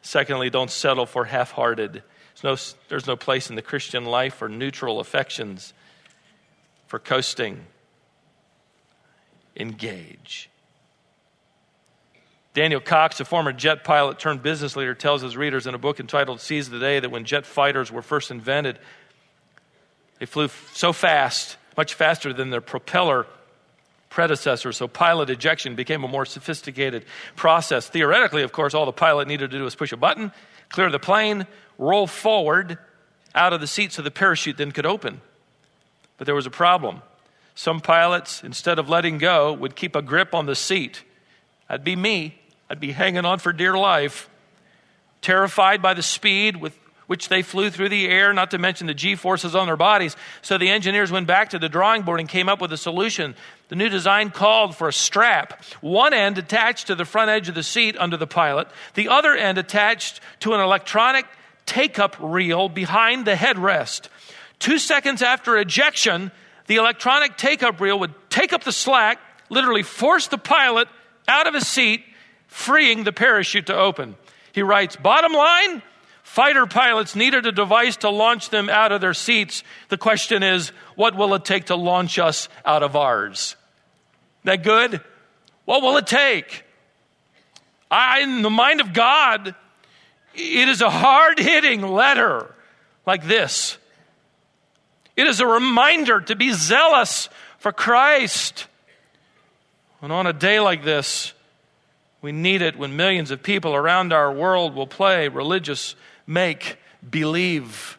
Secondly, 0.00 0.50
don't 0.50 0.70
settle 0.70 1.04
for 1.04 1.24
half 1.24 1.50
hearted. 1.50 2.02
There's 2.40 2.44
no, 2.44 2.78
there's 2.88 3.06
no 3.06 3.16
place 3.16 3.50
in 3.50 3.56
the 3.56 3.62
Christian 3.62 4.04
life 4.04 4.34
for 4.34 4.48
neutral 4.48 5.00
affections, 5.00 5.74
for 6.86 6.98
coasting. 6.98 7.66
Engage. 9.56 10.48
Daniel 12.56 12.80
Cox, 12.80 13.20
a 13.20 13.26
former 13.26 13.52
jet 13.52 13.84
pilot 13.84 14.18
turned 14.18 14.42
business 14.42 14.76
leader, 14.76 14.94
tells 14.94 15.20
his 15.20 15.36
readers 15.36 15.66
in 15.66 15.74
a 15.74 15.78
book 15.78 16.00
entitled 16.00 16.40
Seize 16.40 16.70
the 16.70 16.78
Day 16.78 16.98
that 16.98 17.10
when 17.10 17.26
jet 17.26 17.44
fighters 17.44 17.92
were 17.92 18.00
first 18.00 18.30
invented, 18.30 18.78
They 20.18 20.24
flew 20.24 20.48
so 20.72 20.94
fast, 20.94 21.58
much 21.76 21.92
faster 21.92 22.32
than 22.32 22.48
their 22.48 22.62
propeller 22.62 23.26
predecessor, 24.08 24.72
so 24.72 24.88
pilot 24.88 25.28
ejection 25.28 25.74
became 25.74 26.02
a 26.02 26.08
more 26.08 26.24
sophisticated 26.24 27.04
process. 27.34 27.90
Theoretically, 27.90 28.42
of 28.42 28.52
course, 28.52 28.72
all 28.72 28.86
the 28.86 28.90
pilot 28.92 29.28
needed 29.28 29.50
to 29.50 29.58
do 29.58 29.64
was 29.64 29.74
push 29.74 29.92
a 29.92 29.98
button, 29.98 30.32
clear 30.70 30.90
the 30.90 30.98
plane, 30.98 31.46
roll 31.76 32.06
forward 32.06 32.78
out 33.34 33.52
of 33.52 33.60
the 33.60 33.66
seat 33.66 33.92
so 33.92 34.00
the 34.00 34.10
parachute 34.10 34.56
then 34.56 34.72
could 34.72 34.86
open. 34.86 35.20
But 36.16 36.24
there 36.24 36.34
was 36.34 36.46
a 36.46 36.50
problem. 36.50 37.02
Some 37.54 37.80
pilots, 37.80 38.42
instead 38.42 38.78
of 38.78 38.88
letting 38.88 39.18
go, 39.18 39.52
would 39.52 39.76
keep 39.76 39.94
a 39.94 40.00
grip 40.00 40.34
on 40.34 40.46
the 40.46 40.54
seat. 40.54 41.04
That'd 41.68 41.84
be 41.84 41.96
me. 41.96 42.40
I'd 42.68 42.80
be 42.80 42.92
hanging 42.92 43.24
on 43.24 43.38
for 43.38 43.52
dear 43.52 43.76
life, 43.76 44.28
terrified 45.22 45.82
by 45.82 45.94
the 45.94 46.02
speed 46.02 46.56
with 46.56 46.76
which 47.06 47.28
they 47.28 47.42
flew 47.42 47.70
through 47.70 47.88
the 47.88 48.08
air, 48.08 48.32
not 48.32 48.50
to 48.50 48.58
mention 48.58 48.86
the 48.86 48.94
g 48.94 49.14
forces 49.14 49.54
on 49.54 49.66
their 49.66 49.76
bodies. 49.76 50.16
So 50.42 50.58
the 50.58 50.70
engineers 50.70 51.12
went 51.12 51.26
back 51.26 51.50
to 51.50 51.58
the 51.58 51.68
drawing 51.68 52.02
board 52.02 52.20
and 52.20 52.28
came 52.28 52.48
up 52.48 52.60
with 52.60 52.72
a 52.72 52.76
solution. 52.76 53.36
The 53.68 53.76
new 53.76 53.88
design 53.88 54.30
called 54.30 54.76
for 54.76 54.88
a 54.88 54.92
strap, 54.92 55.62
one 55.80 56.12
end 56.12 56.38
attached 56.38 56.88
to 56.88 56.94
the 56.94 57.04
front 57.04 57.30
edge 57.30 57.48
of 57.48 57.54
the 57.54 57.62
seat 57.62 57.96
under 57.98 58.16
the 58.16 58.26
pilot, 58.26 58.68
the 58.94 59.08
other 59.08 59.34
end 59.34 59.58
attached 59.58 60.20
to 60.40 60.54
an 60.54 60.60
electronic 60.60 61.26
take 61.64 61.98
up 61.98 62.16
reel 62.20 62.68
behind 62.68 63.24
the 63.24 63.34
headrest. 63.34 64.08
Two 64.58 64.78
seconds 64.78 65.22
after 65.22 65.56
ejection, 65.58 66.32
the 66.66 66.76
electronic 66.76 67.36
take 67.36 67.62
up 67.62 67.80
reel 67.80 67.98
would 68.00 68.14
take 68.30 68.52
up 68.52 68.64
the 68.64 68.72
slack, 68.72 69.20
literally 69.48 69.82
force 69.82 70.26
the 70.28 70.38
pilot 70.38 70.88
out 71.28 71.46
of 71.46 71.54
his 71.54 71.66
seat, 71.66 72.04
freeing 72.56 73.04
the 73.04 73.12
parachute 73.12 73.66
to 73.66 73.76
open. 73.76 74.16
He 74.52 74.62
writes, 74.62 74.96
Bottom 74.96 75.34
line, 75.34 75.82
fighter 76.22 76.66
pilots 76.66 77.14
needed 77.14 77.44
a 77.44 77.52
device 77.52 77.98
to 77.98 78.08
launch 78.08 78.48
them 78.48 78.70
out 78.70 78.92
of 78.92 79.02
their 79.02 79.12
seats. 79.12 79.62
The 79.90 79.98
question 79.98 80.42
is, 80.42 80.72
what 80.94 81.14
will 81.14 81.34
it 81.34 81.44
take 81.44 81.66
to 81.66 81.76
launch 81.76 82.18
us 82.18 82.48
out 82.64 82.82
of 82.82 82.96
ours? 82.96 83.56
That 84.44 84.62
good? 84.62 85.02
What 85.66 85.82
will 85.82 85.98
it 85.98 86.06
take? 86.06 86.64
I, 87.90 88.20
in 88.20 88.40
the 88.40 88.50
mind 88.50 88.80
of 88.80 88.94
God, 88.94 89.54
it 90.34 90.68
is 90.68 90.80
a 90.80 90.90
hard 90.90 91.38
hitting 91.38 91.82
letter 91.82 92.54
like 93.04 93.26
this. 93.26 93.76
It 95.14 95.26
is 95.26 95.40
a 95.40 95.46
reminder 95.46 96.22
to 96.22 96.34
be 96.34 96.52
zealous 96.52 97.28
for 97.58 97.70
Christ. 97.70 98.66
And 100.00 100.10
on 100.10 100.26
a 100.26 100.32
day 100.32 100.58
like 100.58 100.82
this, 100.84 101.34
we 102.22 102.32
need 102.32 102.62
it 102.62 102.78
when 102.78 102.96
millions 102.96 103.30
of 103.30 103.42
people 103.42 103.74
around 103.74 104.12
our 104.12 104.32
world 104.32 104.74
will 104.74 104.86
play 104.86 105.28
religious 105.28 105.94
make 106.26 106.78
believe. 107.08 107.98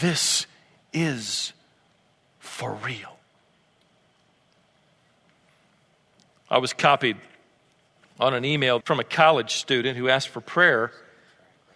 This 0.00 0.46
is 0.92 1.52
for 2.38 2.72
real. 2.72 3.18
I 6.48 6.58
was 6.58 6.72
copied 6.72 7.16
on 8.20 8.34
an 8.34 8.44
email 8.44 8.80
from 8.84 9.00
a 9.00 9.04
college 9.04 9.56
student 9.56 9.96
who 9.96 10.08
asked 10.08 10.28
for 10.28 10.40
prayer. 10.40 10.92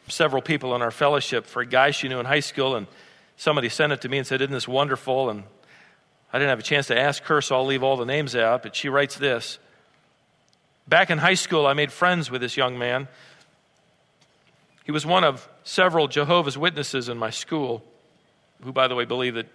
Several 0.08 0.42
people 0.42 0.74
in 0.74 0.82
our 0.82 0.90
fellowship 0.90 1.46
for 1.46 1.60
a 1.60 1.66
guy 1.66 1.90
she 1.90 2.08
knew 2.08 2.18
in 2.18 2.26
high 2.26 2.40
school, 2.40 2.74
and 2.74 2.86
somebody 3.36 3.68
sent 3.68 3.92
it 3.92 4.00
to 4.02 4.08
me 4.08 4.18
and 4.18 4.26
said, 4.26 4.40
Isn't 4.40 4.52
this 4.52 4.66
wonderful? 4.66 5.30
And 5.30 5.44
I 6.32 6.38
didn't 6.38 6.50
have 6.50 6.58
a 6.58 6.64
chance 6.64 6.86
to 6.88 6.98
ask 6.98 7.22
her, 7.24 7.40
so 7.40 7.56
I'll 7.56 7.66
leave 7.66 7.82
all 7.82 7.96
the 7.96 8.06
names 8.06 8.34
out. 8.34 8.62
But 8.62 8.74
she 8.74 8.88
writes 8.88 9.16
this 9.16 9.58
Back 10.90 11.08
in 11.08 11.18
high 11.18 11.34
school, 11.34 11.68
I 11.68 11.72
made 11.72 11.92
friends 11.92 12.32
with 12.32 12.40
this 12.40 12.56
young 12.56 12.76
man. 12.76 13.06
He 14.84 14.90
was 14.90 15.06
one 15.06 15.22
of 15.22 15.48
several 15.62 16.08
Jehovah's 16.08 16.58
Witnesses 16.58 17.08
in 17.08 17.16
my 17.16 17.30
school, 17.30 17.84
who, 18.60 18.72
by 18.72 18.88
the 18.88 18.96
way, 18.96 19.04
believe 19.04 19.34
that 19.34 19.46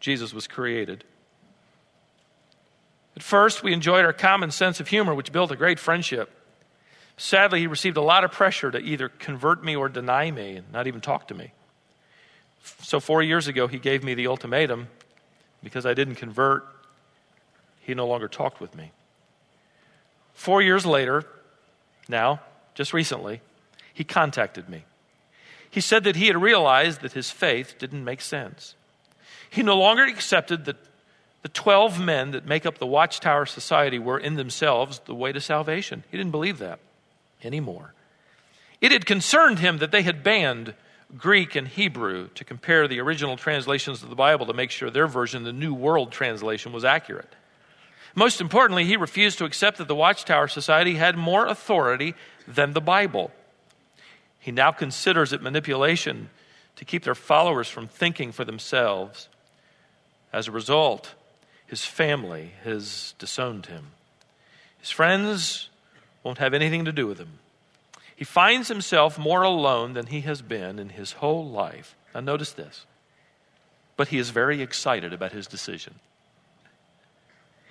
Jesus 0.00 0.32
was 0.32 0.46
created. 0.46 1.04
At 3.16 3.22
first, 3.22 3.62
we 3.62 3.74
enjoyed 3.74 4.06
our 4.06 4.14
common 4.14 4.50
sense 4.50 4.80
of 4.80 4.88
humor, 4.88 5.14
which 5.14 5.30
built 5.30 5.52
a 5.52 5.56
great 5.56 5.78
friendship. 5.78 6.30
Sadly, 7.18 7.60
he 7.60 7.66
received 7.66 7.98
a 7.98 8.02
lot 8.02 8.24
of 8.24 8.32
pressure 8.32 8.70
to 8.70 8.78
either 8.78 9.10
convert 9.10 9.62
me 9.62 9.76
or 9.76 9.90
deny 9.90 10.30
me 10.30 10.56
and 10.56 10.72
not 10.72 10.86
even 10.86 11.02
talk 11.02 11.28
to 11.28 11.34
me. 11.34 11.52
So, 12.80 12.98
four 12.98 13.22
years 13.22 13.46
ago, 13.46 13.66
he 13.66 13.78
gave 13.78 14.02
me 14.02 14.14
the 14.14 14.26
ultimatum 14.26 14.88
because 15.62 15.84
I 15.84 15.92
didn't 15.92 16.14
convert, 16.14 16.66
he 17.82 17.92
no 17.92 18.06
longer 18.06 18.26
talked 18.26 18.58
with 18.58 18.74
me. 18.74 18.92
Four 20.38 20.62
years 20.62 20.86
later, 20.86 21.24
now, 22.08 22.40
just 22.74 22.92
recently, 22.92 23.40
he 23.92 24.04
contacted 24.04 24.68
me. 24.68 24.84
He 25.68 25.80
said 25.80 26.04
that 26.04 26.14
he 26.14 26.28
had 26.28 26.40
realized 26.40 27.00
that 27.00 27.12
his 27.12 27.28
faith 27.28 27.74
didn't 27.76 28.04
make 28.04 28.20
sense. 28.20 28.76
He 29.50 29.64
no 29.64 29.76
longer 29.76 30.04
accepted 30.04 30.64
that 30.66 30.76
the 31.42 31.48
12 31.48 32.00
men 32.00 32.30
that 32.30 32.46
make 32.46 32.64
up 32.64 32.78
the 32.78 32.86
Watchtower 32.86 33.46
Society 33.46 33.98
were 33.98 34.16
in 34.16 34.36
themselves 34.36 35.00
the 35.06 35.14
way 35.14 35.32
to 35.32 35.40
salvation. 35.40 36.04
He 36.08 36.16
didn't 36.16 36.30
believe 36.30 36.58
that 36.58 36.78
anymore. 37.42 37.92
It 38.80 38.92
had 38.92 39.06
concerned 39.06 39.58
him 39.58 39.78
that 39.78 39.90
they 39.90 40.02
had 40.02 40.22
banned 40.22 40.72
Greek 41.16 41.56
and 41.56 41.66
Hebrew 41.66 42.28
to 42.36 42.44
compare 42.44 42.86
the 42.86 43.00
original 43.00 43.36
translations 43.36 44.04
of 44.04 44.08
the 44.08 44.14
Bible 44.14 44.46
to 44.46 44.54
make 44.54 44.70
sure 44.70 44.88
their 44.88 45.08
version, 45.08 45.42
the 45.42 45.52
New 45.52 45.74
World 45.74 46.12
Translation, 46.12 46.72
was 46.72 46.84
accurate. 46.84 47.34
Most 48.18 48.40
importantly, 48.40 48.84
he 48.84 48.96
refused 48.96 49.38
to 49.38 49.44
accept 49.44 49.78
that 49.78 49.86
the 49.86 49.94
Watchtower 49.94 50.48
Society 50.48 50.94
had 50.94 51.16
more 51.16 51.46
authority 51.46 52.16
than 52.48 52.72
the 52.72 52.80
Bible. 52.80 53.30
He 54.40 54.50
now 54.50 54.72
considers 54.72 55.32
it 55.32 55.40
manipulation 55.40 56.28
to 56.74 56.84
keep 56.84 57.04
their 57.04 57.14
followers 57.14 57.68
from 57.68 57.86
thinking 57.86 58.32
for 58.32 58.44
themselves. 58.44 59.28
As 60.32 60.48
a 60.48 60.50
result, 60.50 61.14
his 61.68 61.84
family 61.84 62.54
has 62.64 63.14
disowned 63.20 63.66
him. 63.66 63.92
His 64.80 64.90
friends 64.90 65.68
won't 66.24 66.38
have 66.38 66.54
anything 66.54 66.86
to 66.86 66.92
do 66.92 67.06
with 67.06 67.18
him. 67.18 67.38
He 68.16 68.24
finds 68.24 68.66
himself 68.66 69.16
more 69.16 69.42
alone 69.42 69.92
than 69.92 70.06
he 70.06 70.22
has 70.22 70.42
been 70.42 70.80
in 70.80 70.88
his 70.88 71.12
whole 71.12 71.48
life. 71.48 71.94
Now, 72.12 72.18
notice 72.18 72.50
this. 72.50 72.84
But 73.96 74.08
he 74.08 74.18
is 74.18 74.30
very 74.30 74.60
excited 74.60 75.12
about 75.12 75.30
his 75.30 75.46
decision. 75.46 76.00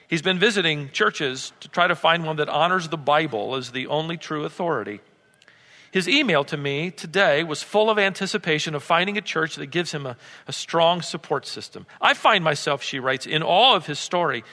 He's 0.07 0.21
been 0.21 0.39
visiting 0.39 0.89
churches 0.91 1.51
to 1.59 1.67
try 1.67 1.87
to 1.87 1.95
find 1.95 2.25
one 2.25 2.37
that 2.37 2.49
honors 2.49 2.87
the 2.87 2.97
Bible 2.97 3.55
as 3.55 3.71
the 3.71 3.87
only 3.87 4.17
true 4.17 4.45
authority. 4.45 5.01
His 5.91 6.07
email 6.07 6.43
to 6.45 6.57
me 6.57 6.91
today 6.91 7.43
was 7.43 7.63
full 7.63 7.89
of 7.89 7.97
anticipation 7.97 8.75
of 8.75 8.83
finding 8.83 9.17
a 9.17 9.21
church 9.21 9.55
that 9.55 9.67
gives 9.67 9.91
him 9.91 10.05
a, 10.05 10.17
a 10.47 10.53
strong 10.53 11.01
support 11.01 11.45
system. 11.45 11.85
I 12.01 12.13
find 12.13 12.43
myself, 12.43 12.83
she 12.83 12.99
writes, 12.99 13.25
in 13.25 13.43
awe 13.43 13.75
of 13.75 13.85
his 13.85 13.99
story 13.99 14.43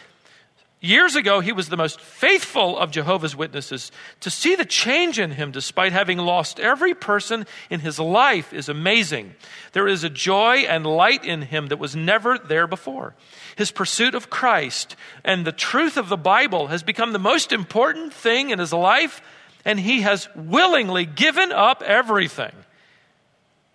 Years 0.85 1.17
ago, 1.17 1.41
he 1.41 1.53
was 1.53 1.71
the 1.71 1.79
most 1.79 1.99
faithful 1.99 2.79
of 2.79 2.91
Jehovah's 2.91 3.35
Witnesses. 3.35 3.91
To 4.21 4.29
see 4.29 4.55
the 4.55 4.67
change 4.67 5.19
in 5.19 5.31
him 5.31 5.51
despite 5.51 5.93
having 5.93 6.19
lost 6.19 6.61
every 6.61 6.93
person 6.93 7.47
in 7.71 7.81
his 7.81 7.99
life 7.99 8.53
is 8.53 8.69
amazing. 8.69 9.35
There 9.73 9.89
is 9.89 10.05
a 10.05 10.11
joy 10.11 10.67
and 10.69 10.85
light 10.85 11.25
in 11.25 11.41
him 11.41 11.69
that 11.69 11.79
was 11.79 11.97
never 11.97 12.37
there 12.37 12.67
before. 12.67 13.15
His 13.57 13.71
pursuit 13.71 14.15
of 14.15 14.29
Christ 14.29 14.95
and 15.25 15.47
the 15.47 15.53
truth 15.53 15.97
of 15.97 16.11
the 16.11 16.19
Bible 16.19 16.67
has 16.67 16.83
become 16.83 17.15
the 17.15 17.19
most 17.19 17.51
important 17.51 18.13
thing 18.13 18.51
in 18.51 18.59
his 18.59 18.75
life, 18.75 19.23
and 19.65 19.81
he 19.81 20.03
has 20.03 20.29
willingly 20.37 21.07
given 21.07 21.51
up 21.51 21.83
everything. 21.83 22.53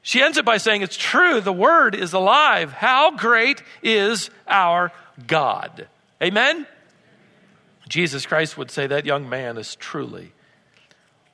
She 0.03 0.21
ends 0.21 0.37
it 0.37 0.45
by 0.45 0.57
saying, 0.57 0.83
It's 0.83 0.95
true, 0.95 1.41
the 1.41 1.51
Word 1.51 1.95
is 1.95 2.13
alive. 2.13 2.71
How 2.71 3.17
great 3.17 3.63
is 3.81 4.29
our 4.47 4.91
God? 5.25 5.87
Amen? 6.21 6.67
Jesus 7.89 8.25
Christ 8.25 8.57
would 8.57 8.71
say 8.71 8.87
that 8.87 9.05
young 9.05 9.27
man 9.27 9.57
is 9.57 9.75
truly 9.75 10.31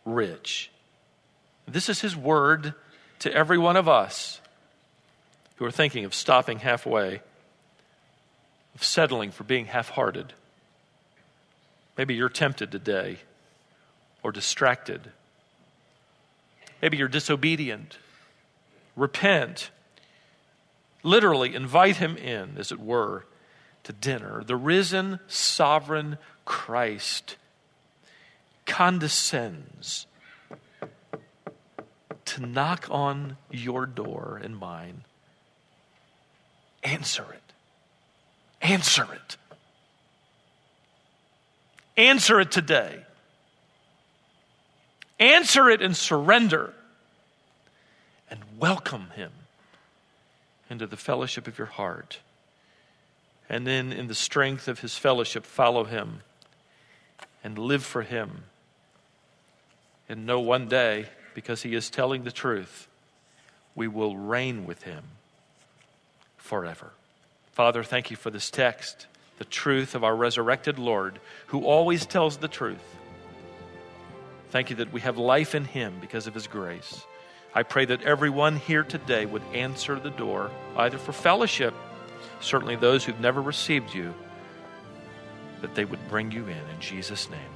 rich. 0.06 0.72
This 1.68 1.90
is 1.90 2.00
his 2.02 2.16
word 2.16 2.74
to 3.20 3.34
every 3.34 3.58
one 3.58 3.76
of 3.76 3.90
us 3.90 4.40
who 5.58 5.66
are 5.66 5.72
thinking 5.72 6.06
of 6.06 6.14
stopping 6.14 6.60
halfway, 6.60 7.22
of 8.74 8.84
settling 8.84 9.32
for 9.32 9.44
being 9.44 9.66
half 9.66 9.90
hearted. 9.90 10.34
Maybe 11.98 12.16
you're 12.16 12.30
tempted 12.30 12.72
today 12.72 13.20
or 14.24 14.32
distracted. 14.32 15.12
Maybe 16.82 16.98
you're 16.98 17.08
disobedient. 17.08 17.98
Repent. 18.96 19.72
Literally 21.04 21.54
invite 21.54 21.98
him 21.98 22.18
in, 22.18 22.58
as 22.58 22.72
it 22.72 22.80
were, 22.80 23.26
to 23.84 23.94
dinner. 23.94 24.44
The 24.44 24.56
risen, 24.56 25.20
sovereign 25.28 26.18
Christ 26.46 27.38
condescends 28.66 30.08
to 32.26 32.46
knock 32.46 32.88
on 32.90 33.38
your 33.52 33.86
door 33.86 34.40
and 34.44 34.58
mine. 34.58 35.04
Answer 36.84 37.26
it. 37.34 37.54
Answer 38.62 39.08
it. 39.14 39.38
Answer 41.98 42.40
it 42.40 42.52
today. 42.52 43.06
Answer 45.20 45.70
it 45.70 45.82
and 45.82 45.96
surrender 45.96 46.74
and 48.30 48.40
welcome 48.60 49.12
him 49.16 49.32
into 50.70 50.88
the 50.88 50.98
fellowship 50.98 51.48
of 51.48 51.58
your 51.58 51.68
heart. 51.68 52.20
and 53.48 53.68
then 53.68 53.94
in 53.94 54.08
the 54.08 54.16
strength 54.16 54.68
of 54.68 54.80
his 54.80 54.98
fellowship, 54.98 55.46
follow 55.46 55.84
him 55.84 56.22
and 57.46 57.60
live 57.60 57.86
for 57.86 58.02
him. 58.02 58.44
And 60.10 60.26
know 60.26 60.40
one 60.40 60.68
day, 60.68 61.06
because 61.36 61.62
he 61.62 61.76
is 61.76 61.92
telling 61.92 62.24
the 62.24 62.32
truth, 62.32 62.88
we 63.76 63.88
will 63.88 64.18
reign 64.18 64.66
with 64.66 64.82
him 64.82 65.04
forever. 66.38 66.92
Father, 67.52 67.84
thank 67.84 68.10
you 68.10 68.18
for 68.18 68.32
this 68.32 68.50
text, 68.50 69.06
the 69.38 69.46
truth 69.46 69.94
of 69.94 70.04
our 70.04 70.16
resurrected 70.16 70.80
Lord, 70.80 71.20
who 71.48 71.66
always 71.66 72.08
tells 72.08 72.38
the 72.38 72.48
truth. 72.48 72.84
Thank 74.50 74.72
you 74.72 74.78
that 74.78 74.92
we 74.92 75.02
have 75.02 75.20
life 75.20 75.54
in 75.54 75.66
him 75.66 75.94
because 76.02 76.26
of 76.26 76.34
his 76.34 76.48
grace. 76.48 77.06
I 77.54 77.62
pray 77.62 77.86
that 77.86 78.02
everyone 78.02 78.56
here 78.56 78.84
today 78.84 79.28
would 79.28 79.44
answer 79.54 80.00
the 80.00 80.10
door, 80.10 80.50
either 80.78 80.98
for 80.98 81.14
fellowship, 81.14 81.76
certainly 82.40 82.76
those 82.76 83.04
who've 83.06 83.20
never 83.20 83.42
received 83.42 83.94
you, 83.94 84.16
that 85.66 85.74
they 85.74 85.84
would 85.84 86.08
bring 86.10 86.32
you 86.32 86.44
in. 86.44 86.52
In 86.52 86.80
Jesus' 86.80 87.28
name. 87.28 87.55